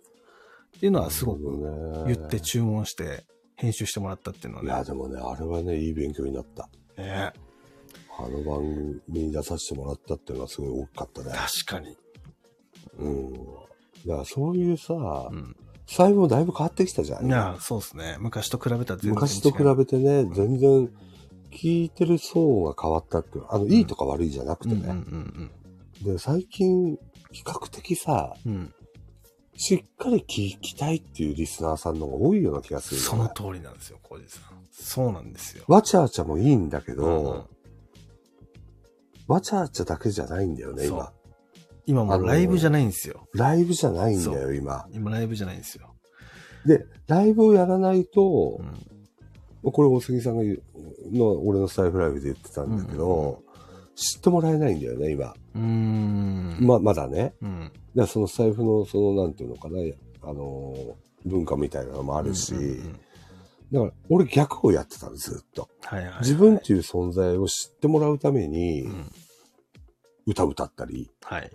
[0.77, 4.71] っていうのはすごく言って注文して編集してもらったっていうのはいね。
[4.71, 6.69] や、でもね、あれはね、いい勉強になった。
[6.97, 7.31] ね
[8.17, 8.59] あの番
[9.05, 11.31] 組に出させてもらったっていうのはすごい大きかったね。
[11.31, 11.97] 確かに。
[12.99, 13.33] うん。
[13.33, 15.55] だからそういうさ、うん。
[15.87, 17.27] 財布もだいぶ変わってきたじゃん。
[17.27, 18.17] いや、そうですね。
[18.19, 19.13] 昔と比べたら全然。
[19.13, 20.89] 昔と比べてね、全然
[21.51, 23.45] 聞いてる層が変わったっていう。
[23.49, 25.51] あの、いいとか悪いじゃなくてうんうん
[26.03, 26.13] ね。
[26.13, 26.97] で、最近、
[27.31, 28.57] 比較的さ、うんうん。
[28.59, 28.73] うん。
[29.57, 34.43] しっかり聞きたいっていうリスナーさんの方が多いような気がするよね、その通りなんですよ、コージさん。
[34.71, 35.63] そうなんですよ。
[35.67, 37.61] わちゃわちゃもいいんだけど、うん
[39.27, 41.13] わちゃわちゃだけじゃないんだよね、今。
[41.85, 43.27] 今もうライブじゃないんですよ。
[43.33, 44.85] ライブじゃないんだそよ、今。
[44.91, 45.95] 今ライブじゃないんですよ。
[46.65, 48.90] で、ライブをやらないとう、ん。
[49.63, 50.61] これ大杉さんが言う
[51.11, 53.43] の、俺のスタイフライブで言ってたんだけど、
[53.95, 55.35] 知ってもらえないんだよね、今。
[55.55, 56.57] うーん。
[56.61, 57.33] ま、まだね。
[57.41, 57.71] うん。
[57.95, 59.77] だそのスタイフの、その、なんていうのかな、
[60.23, 62.53] あのー、文化みたいなのもあるし、
[63.71, 65.69] だから、俺逆をやってたの、ずっと。
[65.83, 66.19] はいはい。
[66.21, 69.11] 自分っていう存在を知ってもらうためにう、ん。
[70.25, 71.51] 歌歌ったり、はい。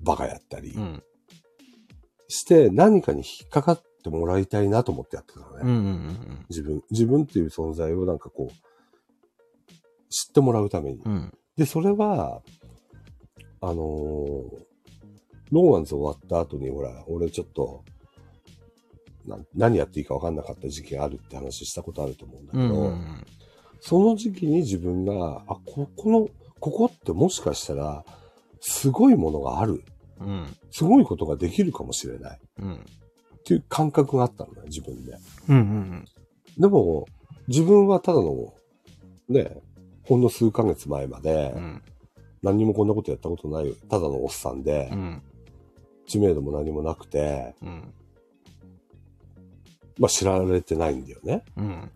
[0.00, 1.02] バカやったりうん。
[2.28, 5.60] して、何かに引っかかってもらいたいなと思ってやってたのね。
[5.62, 8.52] うんうんうん自分、自分っていう存在をなんかこう、
[10.08, 11.00] 知ってもらうために。
[11.04, 11.12] うん。
[11.12, 11.38] うん。
[11.56, 12.42] で、それは、
[13.60, 14.66] あのー
[15.52, 17.84] ローマンズ終わった後に、ほら、俺ちょっと、
[19.26, 23.24] な何やっていいか分かんなかった時期があるって話したことあると思うんだけうんど、うん
[23.80, 26.28] その時期に自分が、あ、ここの、
[26.58, 28.04] ここってもしかしたら、
[28.60, 29.84] すごいものがある。
[30.18, 30.46] うん。
[30.70, 32.40] すごいことができるかもしれない。
[32.58, 32.80] うん。
[33.46, 35.16] っていう感覚があったのね、自分で。
[35.48, 36.04] うんうん
[36.58, 37.06] でも、
[37.46, 38.52] 自分はただの、
[39.28, 39.62] ね、
[40.02, 41.82] ほんの数ヶ月前までう、ん。
[42.42, 45.22] 何にもこんなことやったことない、ただのおっさんでう、ん。
[46.08, 47.94] 知名度も何もなくて、うん。
[49.98, 51.44] まあ知られてないんだよね。
[51.56, 51.90] うん。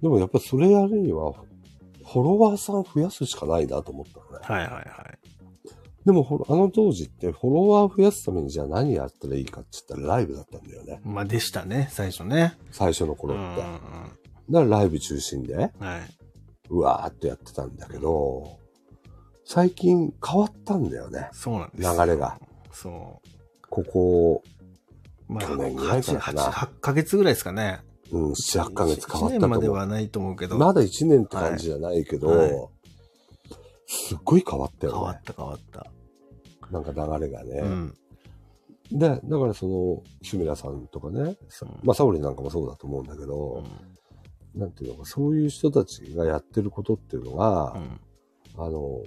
[0.00, 1.32] でもやっぱそれやるには、
[2.06, 4.46] フォロワーさん増やすしかないなと思ったのね。
[4.46, 4.84] はいはいはい。
[6.04, 11.00] でもあの当時ってフォロワー増やすためにじゃあ何やったらいいかって言ったらライブだったんだよね。
[11.02, 12.58] まあでしたね、最初ね。
[12.70, 13.62] 最初のうんうん頃って。
[13.62, 15.70] だからライブ中心で、はい。
[16.68, 18.58] うわーってやってたんだけど、
[19.46, 21.30] 最近変わったんだよね。
[21.32, 22.04] そうなんですよ。
[22.04, 22.38] 流れが。
[22.70, 23.20] そ
[23.70, 25.32] ここ、う。
[25.32, 27.80] まあ、去年ぐらいかな8 8ヶ月ぐらいですかね。
[28.12, 29.78] うん、7、8ヶ月変わった1と年まで思う。
[29.78, 30.58] はないと思うけど。
[30.58, 32.74] まだ1年って感じじゃないけど、はいはい
[33.86, 34.98] すっごい変わったよね。
[34.98, 35.86] 変わった変わった。
[36.70, 37.50] なんか流れがね。
[37.60, 37.94] うん。
[38.92, 41.36] で、だからその、シュミラさんとかね、
[41.82, 43.62] まあ、サオリンなんかもそうだと思うんだけど、
[44.54, 48.00] なんていうのか、そういう人たちがやってることっていうのがう、ん。
[48.56, 49.02] あの、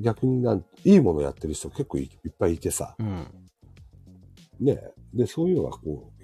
[0.00, 3.26] 逆になん、いいものやってる人結構いいっぱいいてさ、うん。
[4.60, 4.80] ね、
[5.14, 6.22] で、そういうのがこう、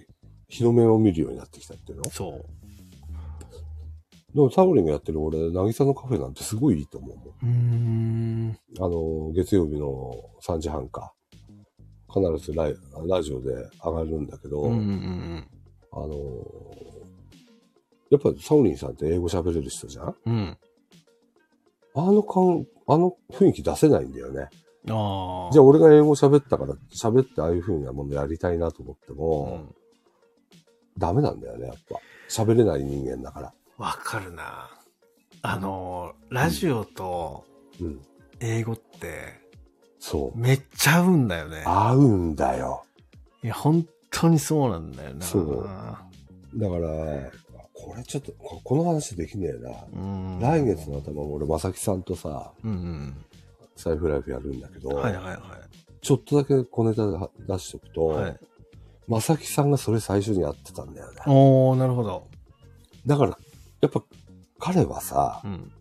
[0.48, 2.04] 日の目を見るようになってきたっていうの？
[2.10, 2.44] そう。
[4.34, 7.26] でも、サオリンがやってる俺、渚のカフェなんてすごいいいと思うもん。
[7.26, 8.21] うーん。
[8.78, 11.12] あの、月曜日の3時半か。
[12.12, 12.74] 必ずライ
[13.06, 15.48] ラジオで上がるんだけど、うんうんうん
[15.94, 16.14] あの、
[18.10, 20.14] やっぱサオリンさんって英語喋れる人じゃん？
[20.26, 20.34] うん。
[20.34, 20.58] うん。
[21.94, 24.48] あの感、あの雰囲気出せないんだよね。
[24.84, 29.74] じゃあ俺が英語喋ったから、喋ってああいう風なものやりたいなと思ってうも、ん。
[30.98, 31.98] ダメなんだよね、やっぱ。
[32.28, 33.54] 喋れない人間だから。
[33.78, 34.70] わかるな。
[35.42, 37.44] あの、ラジオと
[37.80, 38.00] うん。
[38.42, 39.40] 英語って、
[39.98, 40.38] そう。
[40.38, 41.62] めっちゃ合うんだよね。
[41.64, 42.84] 合うんだよ。
[43.42, 45.24] いや、本当にそうなんだよな。
[45.24, 45.68] そう
[46.56, 47.30] だから、
[47.72, 49.70] これちょっと、ここの話できねえな。
[49.92, 50.40] うん。
[50.40, 53.16] 来月の頭、俺、まさきさんとさ、うん
[53.76, 54.96] 財布ライフやるんだけど、うん。
[54.96, 55.58] はいはいは
[56.00, 57.16] ちょっとだけ小ネタで
[57.48, 58.14] 出しとくと、い。
[58.16, 58.36] はい。
[59.08, 61.20] まさきさんがそれ最初にやってたんだよね。
[61.26, 62.26] おー、なるほど。
[63.06, 63.38] だから、
[63.80, 64.02] やっぱ、
[64.58, 65.72] 彼はさう、ん。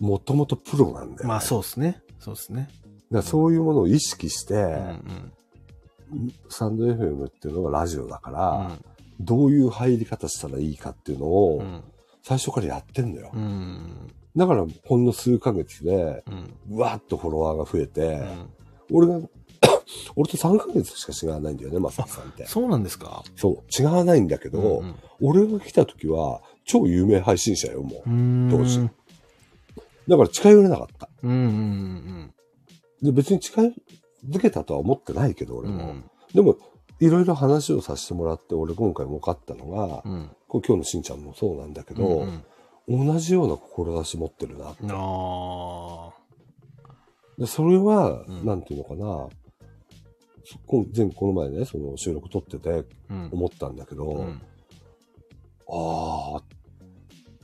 [0.00, 1.28] もともとプロなんだよ、ね。
[1.28, 2.02] まあそうですね。
[2.18, 2.62] そうですね。
[2.62, 2.76] だか
[3.10, 4.62] らそういうものを意識して、うん
[6.12, 6.34] うん。
[6.48, 8.84] スタンド FM っていうのがラジオだから、うん
[9.20, 11.82] どういう入り方したらいいかっていうのをうん。
[12.22, 13.32] 最初からやってんだよ。
[13.34, 14.12] うん。
[14.36, 16.76] だからほんの数ヶ月で、うん。
[16.76, 18.46] うわーっとフォロワーが増えて、うん
[18.92, 19.14] 俺が、
[20.14, 22.46] 俺と3ヶ月しか違わないんだよね、まさきさんって。
[22.46, 23.24] そうなんですか？
[23.34, 28.08] そう、違わないんだけど、うん俺が来た時は超有名配信者よ、もう。
[28.08, 28.48] うん。
[28.52, 28.88] 当時
[30.08, 31.08] だから近寄れなかった。
[31.22, 32.34] うんうん
[33.02, 33.72] で、別に近づ
[34.40, 35.74] けたとは思ってないけど、俺うん。
[35.74, 35.84] うも。
[35.92, 36.10] ん。
[36.34, 36.56] でも、
[36.98, 40.30] いろいろ話をさせてもらって、俺今回も分かったのが、うん。
[40.48, 42.44] 今日のしんちゃんもそうなんだけど、うん
[42.90, 44.74] 同じような志持ってるな。
[44.80, 46.10] うん、あ
[47.36, 49.28] でそれは、うんなんていうのかな、
[50.66, 52.86] こ前この前ね、その収録撮ってて。
[53.30, 54.40] 思ったんだけど、うん
[55.70, 56.42] ああ、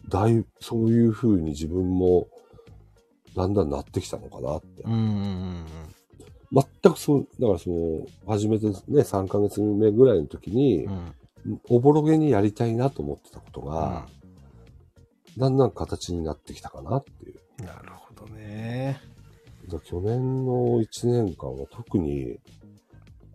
[0.08, 2.26] だいそういう風に自分も
[3.36, 4.82] だんだんなってきたのかなって。
[4.82, 5.64] うんうん
[6.52, 10.92] 全くそう、だからその、初めてね、3ヶ月目ぐらいの時にうん
[11.46, 11.60] う、ん。
[11.68, 14.06] おぼろげにやりたいなと思ってたことうが、
[15.36, 17.62] だんだん形になってきたかなっていう。
[17.62, 17.66] ん。
[17.66, 19.00] なるほどね。
[19.84, 22.38] 去年の1年間は特に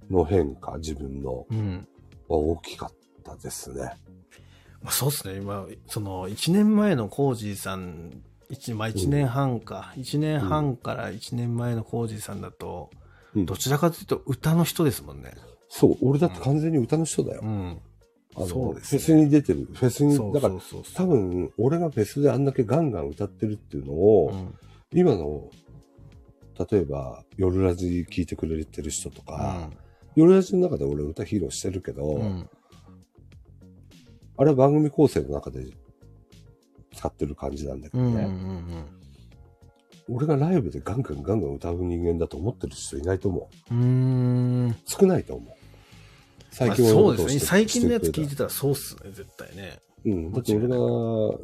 [0.10, 1.88] の変化、自分の、うん。
[2.28, 2.92] は大きかっ
[3.24, 3.96] たですね。
[4.82, 5.36] まあ、そうですね。
[5.36, 9.94] 今、その、1年前のコージーさん、一まあ、1年半か。
[9.96, 13.00] 1年半から1年前のコージーさんだと、うん
[13.46, 15.36] どちらかというと歌の人ですもんね。
[15.70, 17.42] そう、俺だって完全に歌の人だよ。
[17.44, 17.80] うん。
[18.36, 19.68] あのそうですねフェスに出てる。
[19.72, 24.56] フェスに、そうだからそうそう多分、俺がフェスであんだけガンガン歌ってるっていうのを、うん。
[24.94, 25.50] 今の、
[26.72, 29.70] 例えば、夜ラジ聞いてくれてる人とか、
[30.16, 32.22] 夜ラジの中で俺歌披露してるけど、うん。
[32.22, 32.50] うん。
[34.38, 35.66] あれは番組構成の中で
[37.00, 38.06] 使ってる感じなんだけうん。
[38.06, 38.14] うん。
[38.14, 38.26] うどね。
[38.26, 38.86] ん。
[40.10, 43.74] 俺がライブでガンガンガンガン歌う人間だと思ってる人いないと思う。
[43.74, 44.76] うん。
[44.86, 45.56] 少ないと思う。
[46.52, 47.40] 最近そうですね。
[47.40, 49.80] 最近のやつ聞いてたらそうっすね、絶対ね。
[50.04, 50.32] たうん。
[50.34, 50.76] だって俺が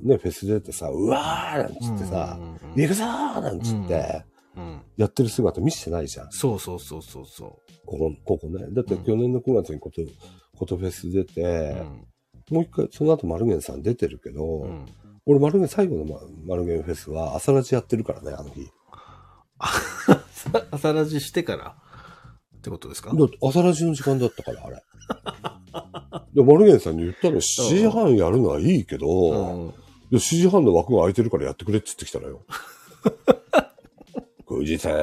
[0.01, 4.25] ね、フェスでってさ、うわーなんつってさ、うんうんうん行くぞーなんつって、
[4.57, 4.81] うん。
[4.97, 6.31] やってる姿見せてないじゃん。
[6.31, 8.65] そうそうそうそうそここ、ここね。
[8.71, 10.01] だってうん去年の9月にこと、
[10.57, 11.47] ことフェス出て、う。
[11.47, 12.07] うん。
[12.51, 14.85] もう一回、その後マルゲンさん出てるけど、うん。
[15.26, 18.69] 俺マルゲン、最後のママルゲンフェスは朝ラジやってるからね、あの日。
[20.71, 21.76] 朝ラジしてから
[22.57, 23.11] ってことですか？
[23.15, 24.84] だって朝ラジの時間だったから、あれ。
[26.34, 29.71] で、マルゲンさんに言ったら7時半やるのはいいけど、うん。
[30.11, 32.45] で7時半の枠が空いてるからやってくれって言ってきたのよ。
[34.45, 34.93] 小 藤さん、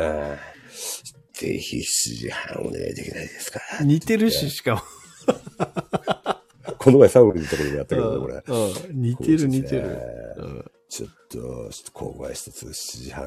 [1.32, 1.82] ぜひ7
[2.18, 3.60] 時半お願いできないですか？
[3.82, 4.82] 似てるし、しかも。
[6.82, 8.42] この前サウリのところでやったけどね、これ。
[8.46, 10.72] うん似てる似てる。
[10.88, 13.24] ちょっと、ちょっと小声一つ7時半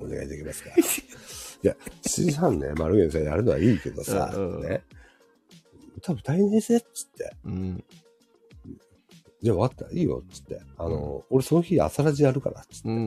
[0.00, 0.70] お願いできますか
[1.62, 4.82] いや、7時半ね、マルゲンさんやるのはいいけどさ、うんうんね。
[5.96, 6.80] 歌歌えねっつっ
[7.16, 7.32] て。
[7.44, 7.84] うん。
[9.42, 10.60] じゃあ分かった、いいよっつって。
[10.76, 12.88] あの、俺その日朝ラジやるからっつって。
[12.88, 13.02] うんうん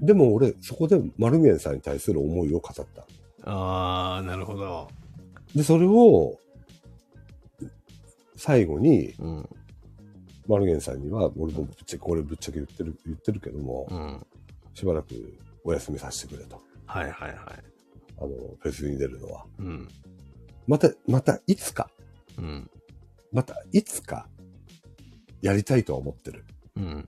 [0.00, 0.06] うん。
[0.06, 3.06] でも俺、そこでマルゲンさんに対する思いを語った。
[3.42, 4.88] ああ、なるほど。
[5.54, 6.38] で、それを、
[8.36, 9.48] 最後に、うん。
[10.46, 14.26] マルゲンさんには、俺もぶっちゃけ、これぶっちゃけ言ってる、言ってるけども、うん。
[14.74, 15.08] しばらく
[15.64, 16.60] お休みさせてくれと。
[16.86, 17.38] はいはいはい。
[18.18, 18.28] あの、
[18.60, 19.44] フェスに出るのは。
[19.58, 19.88] うん。
[20.66, 21.90] また、またいつか、
[22.38, 22.70] うん。
[23.32, 24.28] またいつか、
[25.42, 26.44] やりたいとは思ってる。
[26.76, 27.06] うん。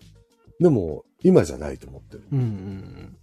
[0.61, 2.24] でも、今じゃないと思ってる。
[2.33, 3.16] うんうん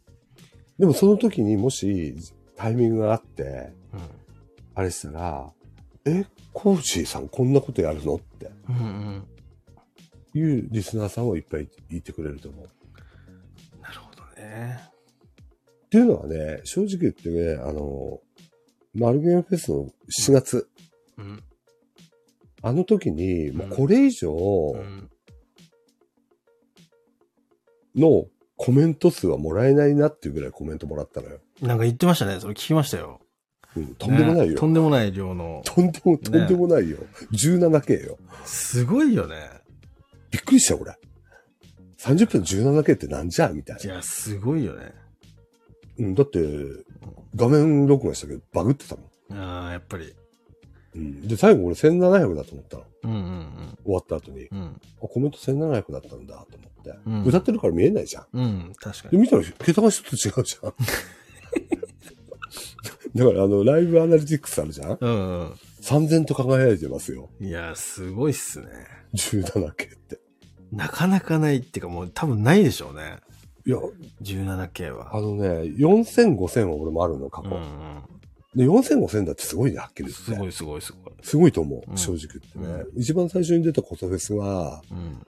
[0.78, 2.16] でもその時にもし、
[2.58, 4.00] タイミングがあって、うん。
[4.74, 5.54] あれしたら、
[6.06, 6.26] え、
[6.58, 8.16] コーチーさんこんなことやるの？
[8.16, 9.28] ってうんうん。
[10.34, 12.70] いうリスナーさんはいっぱいいてくれると思う。
[13.82, 14.80] なるほどね。
[15.86, 18.22] っていうのはね、正直言ってね、あの、
[18.94, 20.70] マルゲンフェスの7月、
[21.18, 21.44] うん。
[22.62, 24.32] あの時に、もうこれ以上
[24.76, 25.10] うん。
[27.96, 28.26] の
[28.56, 31.40] コメント数はもらえないなっていうぐらいコメントもらったのよ。
[31.62, 32.40] なんか言ってましたね。
[32.40, 33.20] それ聞きましたよ。
[33.76, 34.54] うん、とんでもないよ。
[34.54, 35.62] ねとんでもない量の。
[35.66, 36.98] とんでも、とんでもないよ。
[37.34, 38.18] 17K よ。
[38.46, 39.36] すごいよね。
[40.32, 40.98] びっくりした、俺。
[42.00, 43.84] 30分 17K ってなんじゃみたいな。
[43.84, 44.94] いや、すごいよね。
[45.98, 46.40] うん、だって、
[47.36, 49.38] 画面録画したけど、バグってたもん。
[49.38, 50.14] ああ、やっぱり。
[50.96, 51.28] うん。
[51.28, 52.84] で、最後俺1700だと思ったの。
[53.04, 54.46] うんうん終わった後に。
[54.48, 54.58] うん。
[54.58, 54.82] うん。
[55.04, 57.00] あ、コメント1700だったんだと思って。
[57.06, 58.26] うん歌ってるから見えないじゃん。
[58.34, 59.24] うん、確かで、に。
[59.24, 60.74] 見たら桁が一つ違うじゃん。
[63.16, 64.98] だから、あの、ライブアナリティクスあるじゃん？
[65.00, 65.52] うんうん。
[65.82, 67.30] ?3000 と輝いてますよ。
[67.40, 68.68] いや、すごいっすね。
[69.14, 70.20] 17K って。
[70.72, 73.18] なかなかないっていうかもう多分ないでしょうね。
[73.66, 73.78] いや、
[74.22, 75.16] 17K は。
[75.16, 77.50] あのね、4000、5000は俺もあるの、過去。
[77.50, 78.02] うんうん。
[78.56, 80.22] で、4000、5000だってすごいね、はっきり言って。
[80.22, 81.14] すごいすごいすごい。
[81.22, 82.84] すごいと思う、うん正直言ってね。
[82.96, 85.26] う一番最初に出たコソフェスは、うん。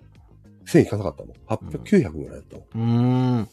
[0.66, 1.36] 1000いかなかったもん。
[1.48, 2.90] 800、900ぐらいだったもん。
[2.90, 3.50] うーん。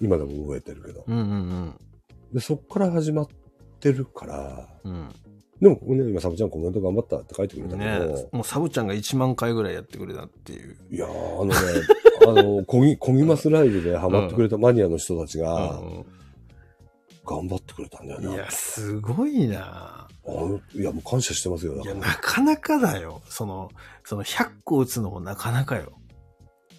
[0.00, 1.04] 今でも覚えてるけど。
[1.08, 1.74] うんうん
[2.32, 3.28] で、そっから始まっ
[3.82, 5.08] てるから、うん。
[5.60, 7.70] でも、ね、今、サブちゃんコメント頑張ったって書いてくれうん。
[7.70, 10.76] たけねど、もうサブちゃんが1万回ぐらいやってくれたっていう。
[10.90, 11.54] いやー、あのね、
[12.26, 16.04] あの、こぎ、こぎますライブでハマってくれたマニアの人たちが、う
[17.24, 18.30] 頑張ってくれたんだよな。
[18.30, 21.76] んいや、すごいなあのいや、もう感謝してますよ。
[21.76, 23.22] だいや、なかなかだよ。
[23.28, 23.70] その、
[24.04, 25.92] その100個打つのもなかなかよ。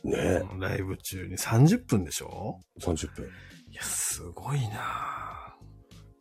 [0.04, 3.26] ねうんライブ中に30分でしょ？30分。
[3.72, 5.43] いや、すごいな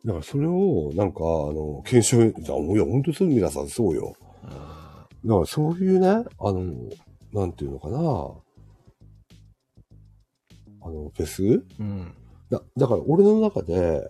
[0.05, 1.23] だからそれを、なんか、あ
[1.53, 2.33] の、検証、い
[2.77, 4.15] や、本当にそう皆さんそうよ。
[4.43, 4.49] うん
[5.25, 6.73] だからそういうね、あの、
[7.31, 7.97] なんていうのかな。
[10.81, 11.63] あの、フェス？
[11.79, 12.13] うん。
[12.49, 14.05] だだから俺の中で、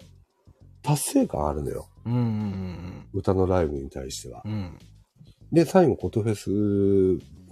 [0.82, 1.88] 達成感あるのよ。
[2.06, 4.52] うんうん歌のライブに対してはうん。
[4.52, 4.56] う。
[4.56, 4.78] ん。
[5.52, 6.50] で、最後、コトフェス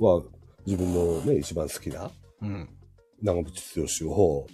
[0.01, 0.23] は
[0.65, 2.09] 自分のね、一番好きな
[2.41, 2.67] うん。
[3.21, 4.47] 長渕剛を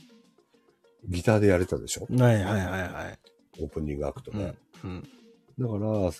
[1.07, 2.07] ギターでやれたでしょ？
[2.13, 3.19] はいはいはいはい。
[3.60, 4.53] オープニングアクトで。
[4.84, 4.89] うん。
[4.89, 5.03] うん。
[5.60, 6.12] だから、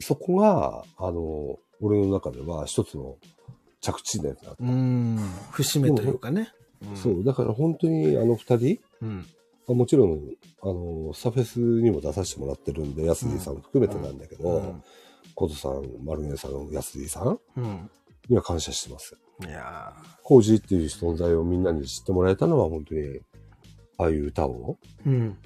[0.00, 3.16] そこが、あの、俺の中では一つの
[3.80, 4.56] 着地点だった。
[4.58, 5.18] うん。
[5.50, 6.52] 節目というかね。
[6.92, 9.26] んそう、だから本当にあの二人、うん。
[9.68, 10.20] あもちろん、
[10.62, 14.82] あの、サフェスにも出させてもらってるんで、安井さん含めてなんだけど、うん。
[15.34, 17.90] コトさん、丸源さん、安井さんうん。
[18.28, 19.16] には感謝してます。
[19.46, 19.92] いや
[20.22, 23.20] コージーっていう存在をみんなに知ってもらえたのは本当に、
[23.98, 25.38] ああいう歌をーうん。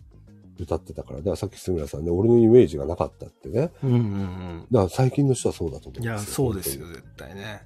[0.62, 1.18] 歌ってたから。
[1.18, 3.70] だからさっき杉村さんね、俺のイメージがなかったってね。
[3.82, 4.66] うんうんうん。
[4.70, 6.34] だから最近の人はそうだと思うんいや、ですよ。
[6.34, 7.62] そうですよ、絶対ね。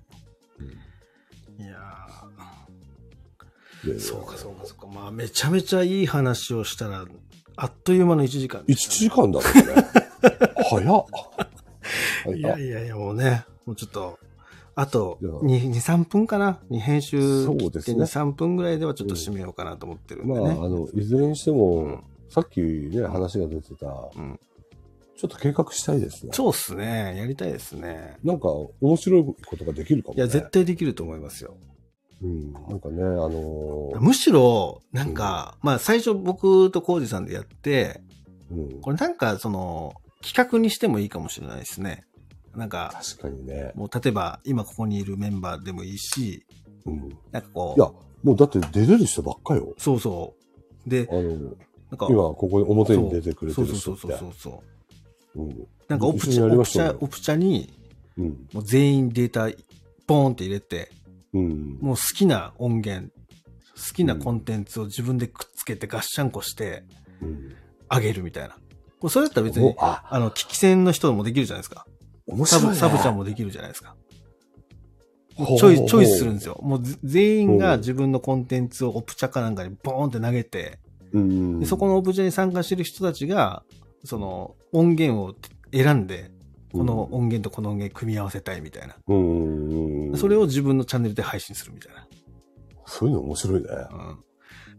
[1.59, 1.76] いや
[2.20, 2.30] 本
[3.82, 3.95] 当に。
[3.97, 4.86] ーそうかそうかそうか。
[4.86, 7.05] まあ、めちゃめちゃいい話をしたら、
[7.57, 9.42] あっという間の1時間で1した時間だもんね。
[10.70, 11.05] 早っ。
[12.36, 14.18] いやいやいや、もうね、もうちょっと、
[14.76, 16.59] あといや2、2 3分かな？
[16.68, 20.59] に編集そう切ってですね2、3分ぐらいではちょっと締めようかなと思ってるんでまあ、ね。
[20.61, 22.03] あの、いずれにしても、
[22.35, 24.41] さっきね、話が出てた、うん
[25.16, 26.32] ちょっと計画したいですね。
[26.35, 27.14] そうっすね。
[27.16, 28.16] やりたいですね。
[28.24, 28.49] なんか、
[28.80, 30.18] 面白いことができるかもね。
[30.18, 31.57] いや、絶対できると思いますよ。
[32.20, 32.53] うん。
[32.53, 38.01] なんかね、あのーむしろ、なんか、まあ最初僕とコウジさんでやって、
[38.51, 38.80] うん。
[38.80, 42.05] これなんかその、企画にしてもいいかもしれないですね。
[42.57, 43.70] なんか、確かにね。
[43.76, 46.45] もう例えば今ここにいるメンバーでもいいし、
[46.87, 47.16] うん。
[47.30, 47.87] なんかこいや、
[48.24, 49.74] もうだって出れる人ばっかよ。
[49.78, 50.35] う、そうそ
[50.87, 50.91] う。
[50.91, 51.55] であ、の、
[51.95, 54.18] なんか、今ここに表に出てくれてそうるそうそう人って。
[54.18, 54.62] そうそ
[55.36, 55.42] う。
[55.42, 55.68] うん。
[55.88, 57.72] なんかオプチャ、オプチャ、オプチャに、
[58.18, 58.28] うん。
[58.53, 59.49] もう全員データ、
[60.07, 60.90] ポーンって入れて、
[61.32, 61.78] うん。
[61.80, 63.11] もう好きな音源、
[63.76, 66.84] 好きなコンテンツを自分でくっつけてガッシャンコして
[67.20, 67.55] うん。
[67.88, 68.55] あげるみたいな。
[69.01, 71.86] これそれだったら別に、おあ、あの、聞き戦の人もできるじゃないですか。
[72.26, 72.74] サブ、面白いね。
[72.76, 73.95] サブちゃんもできるじゃないですか。
[75.36, 76.61] チョイス、チョイスするんですよ。
[76.62, 80.84] もうぜ全員が自分のコンテンツをオプチャかなんかにボーンって投げて、うん。
[81.14, 83.62] でそこのオプチャに参加してる人たちが、
[84.04, 85.34] その音源を
[85.72, 86.32] 選んで、
[86.72, 88.96] この音源とこの音源組み合わせたいみたいな。
[90.18, 92.06] それを自分のチャンネルで配信するみたいな。
[92.86, 93.68] そういうの面白いね。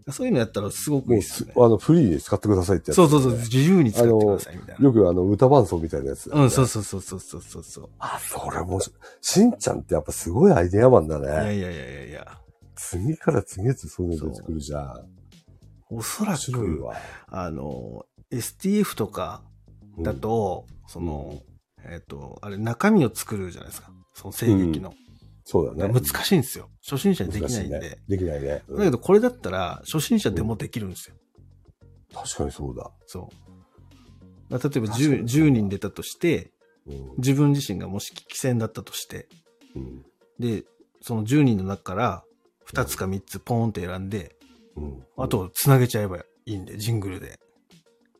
[0.05, 1.53] うん、そういうのやったらすごくいいっすね。
[1.53, 4.85] すあの、フリーで使ってくださいってやつ、そうそうそう、自由に使ってくださいみたいな。
[4.85, 7.89] よくあの、歌伴奏みたいなやつ、うん、そうそうそうそうそうそうそう。
[7.99, 11.57] あ、それもし、しんちゃんってやっぱすごいアイデアマンだいやね。
[11.57, 12.27] いやいやいやいや。
[12.75, 15.14] 次から次へとそういうの出てくるじゃん。
[15.89, 16.95] おそらく、わ。
[17.27, 19.43] あの、STF とか
[19.99, 21.41] だと、その、
[21.83, 23.91] えっ、と、あれ中身を作るじゃないですか。
[24.13, 24.93] その声劇の。
[25.43, 25.93] そうだね。
[25.93, 26.69] 難しいんですよ。
[26.83, 27.79] 初心者にできないんで。
[27.79, 27.97] ね。
[28.07, 28.63] できないね。
[28.67, 31.15] うんだけどこれだったら、初心者でもできるんですよ。
[32.13, 32.89] 確かにそうだ。
[33.05, 33.29] そ
[34.49, 34.51] う。
[34.51, 36.51] 例えば確か 10, に10人出たとして、
[36.87, 37.13] うん。
[37.17, 39.27] 自分自身がもし危機戦だったとして、
[39.75, 40.03] うん。
[40.39, 40.63] で、
[41.01, 42.23] その10人の中から
[42.71, 44.34] 2つか3つポーンって選んで、
[44.75, 45.03] うん。
[45.17, 47.39] あと、つなげちゃえばいいんで、ジングルで。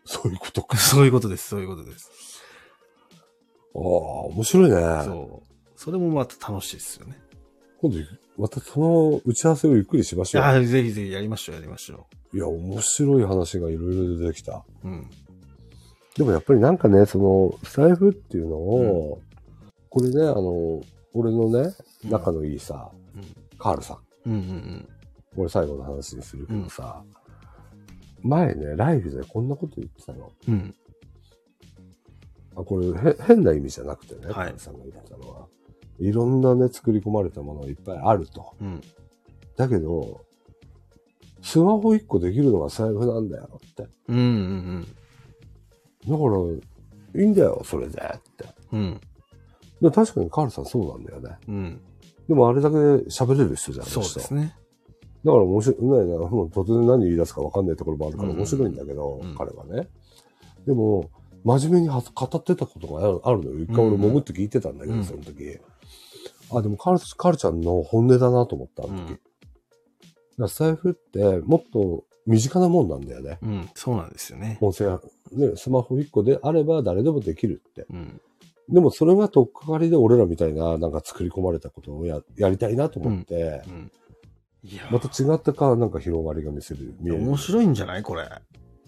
[0.06, 0.78] そういうことか。
[0.78, 2.12] そういうことです、そういうことです。
[3.76, 4.76] ああ、面白いね。
[5.04, 5.56] そう。
[5.76, 7.20] それもまた楽しいですよね。
[7.82, 7.98] 今度、
[8.38, 10.44] またその打ち合わせをゆっくりしましょう。
[10.44, 14.66] あぜひぜひやりましょう、やりましょいや、面白い話がいろいろ出てきた。
[14.84, 14.88] う。
[14.88, 15.10] うん。
[16.18, 19.22] でもやっぱりなんかね、その、スタイフっていうのを、
[19.90, 20.82] これね、あの、
[21.14, 21.74] 俺のね、
[22.06, 23.98] 仲のいいさ、うんカールさん。
[24.26, 24.90] うんうん
[25.36, 27.04] 俺最後の話にするけどさ、
[28.22, 30.32] 前ね、ライブでこんなこと言ってたの。
[30.48, 30.54] うん。
[30.54, 30.76] うん。
[32.56, 35.48] あ、これへ変な意味じゃなくてね、はいカールさんが言ってたのは。
[36.00, 38.56] いろんなね、作り込まれたものがいっぱいあると。
[38.60, 38.82] うん。
[39.56, 40.26] だけど、
[41.42, 43.88] スマホ1個できるのが財布なんだよって。
[44.08, 44.88] うんうん
[46.08, 46.24] だか
[47.16, 48.46] ら、いいんだよ、それでって。
[48.72, 48.80] うん。
[48.80, 49.02] うん。
[49.82, 51.38] で確かにカールさんそうなんだよね。
[51.48, 51.82] うん。
[52.28, 54.56] でもあれだけ喋れる人じゃん、あのそう人ですね。
[55.26, 59.90] だから面白い、ないな、もう突然何言い出すか分かんないところもあるからうん面白いんだけど、うん彼はね。
[60.68, 61.10] でも、
[61.44, 63.60] 真面目には語ってたことがあるあるのよ。
[63.60, 65.60] 一回俺潜って聞いてたんだけど、うんその時。
[66.52, 69.12] あ、でもカル、カルちゃんの本音だなと思った、あの時。
[69.12, 69.20] うん
[70.50, 73.38] 財布ってもっと身近なもんなんだよね。
[73.42, 73.70] うん。
[73.74, 74.58] そうなんですよね。
[74.60, 75.00] 音声、
[75.32, 77.86] ね、スマホ1個であれば誰でもできるって。
[77.90, 78.22] うん。
[78.68, 83.92] でもそれが取っかかりで俺らみたいな、なんか作り込まれたことをややりたいなと思って、うん。
[84.68, 87.24] いやまた違ったか、なんか広がりが見せる、見える。
[87.24, 88.04] 面白いんじゃない？
[88.04, 88.28] これ。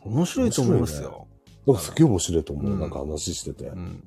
[0.01, 1.28] 面白いと思いますよ。
[1.67, 2.71] なんかすげえ面白いと思う。
[2.71, 3.65] うんなんか話してて。
[3.65, 4.03] やっうん。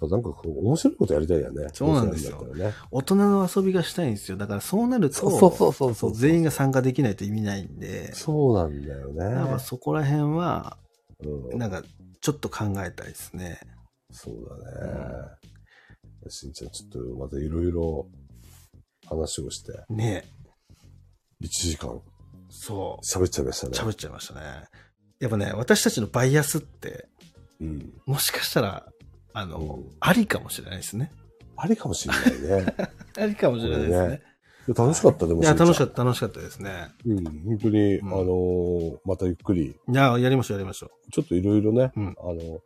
[0.00, 1.66] ぱなんかこう面白いことやりたいよね。
[1.72, 2.72] そうなんですよね。
[2.90, 4.36] 大人の遊びがしたいんですよ。
[4.36, 9.24] だからそうなると、そうそうそうそう全員が参加できないと意味ないんで、そうなんだよね。
[9.24, 10.78] やっぱそこら辺は、
[11.50, 11.82] うん、なんか、
[12.20, 13.60] ちょっと考えたいですね。
[14.10, 16.30] そうだね。
[16.30, 18.08] しんちゃん、ちょっとまたいろいろ
[19.06, 20.24] 話をして、ね
[21.44, 22.00] 1時間
[22.48, 23.70] そ喋っちゃいましたう。
[23.70, 23.78] ね。
[23.78, 24.40] 喋っちゃいましたね。
[25.20, 27.08] やっぱね、私たちのバイアスって、
[27.60, 27.92] うん。
[28.06, 28.86] もしかしたら、
[29.32, 31.10] あの、うんありかもしれないですね。
[31.56, 32.74] ありかもしれないね。
[33.18, 34.22] ありかもしれないですね。
[34.68, 35.42] で楽しかった、でも。
[35.42, 36.70] いや、楽しかっった、楽しかったですね。
[36.70, 36.94] た。
[37.06, 42.60] うん、本当に、うんあのーまたゆっくり、いや、やりましょう、やりましょちょっといろいろね、うんあの、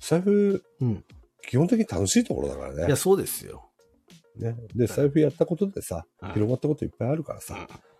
[0.00, 0.84] 財布、う。
[0.84, 1.04] うん。
[1.46, 2.96] 基本的に楽しいところだからねいや、。
[2.96, 3.70] そうですよ。
[4.36, 4.56] ね。
[4.74, 7.93] で、財布やったことでさ、うん広まったこといっぱいあるからさ、うん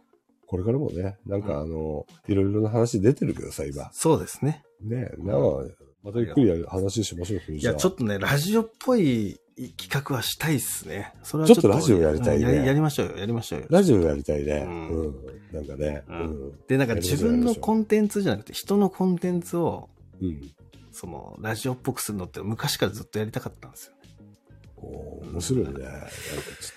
[0.46, 3.90] これからもね、なんかうんあの、いろいろな話出てるけどさ、今。
[3.92, 4.62] そうですね。
[4.82, 7.98] ね、なんか、またゆっくりやる話しましょう、いや、ちょっと。
[7.98, 9.40] とね、ラジオっぽい
[9.76, 11.12] 企画はしたいっすね。
[11.22, 11.68] それはちょっと。
[11.68, 13.66] ラジオやりたいねうんややりましょうよ、やりましょうよ。
[13.70, 14.66] ラジオやりたいね。
[14.66, 15.14] ううんん。
[15.52, 16.02] なんかね。
[16.08, 16.52] ううんん。
[16.68, 19.88] で、なんか自分のコンテンツじゃなくて、人のコンテンツを、
[20.20, 20.50] うん。
[20.92, 23.98] その、ラジオっぽくするのって昔からずっとやりたかったんですよね。
[24.76, 25.72] おー面白いね。
[25.72, 26.08] なんか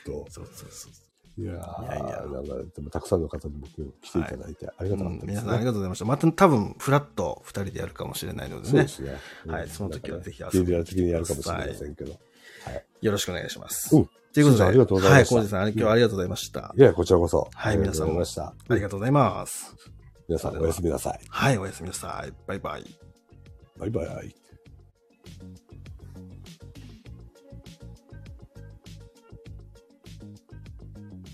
[0.03, 0.91] ちょっそうそうそう。
[1.37, 1.41] と。
[1.41, 5.33] いやーいやいやでもたくさんの方に僕来ていただいてありがたかったですね。
[5.33, 6.05] 皆さんありがとうございました。
[6.05, 8.87] また多分、フラット二人でやるかもしれないのでねそうで。
[8.87, 9.15] すね。
[9.47, 12.19] はいうんその時はぜひ遊遊びに来てくださいやるかもしれませんけど。
[13.01, 13.95] よろしくお願いします。
[13.95, 16.73] うんということで、ありがとうございましたはい、コージさん、今日はありがとうございました。
[16.77, 17.49] いや、こちらこそ。
[17.51, 18.53] はい皆さんもました。
[18.69, 19.73] ありがとうございます。
[20.27, 21.19] 皆さんおやすみなさい。
[21.27, 22.33] はい、おやすみなさい。
[22.45, 22.83] バイバイ。
[23.79, 24.46] バイバイ。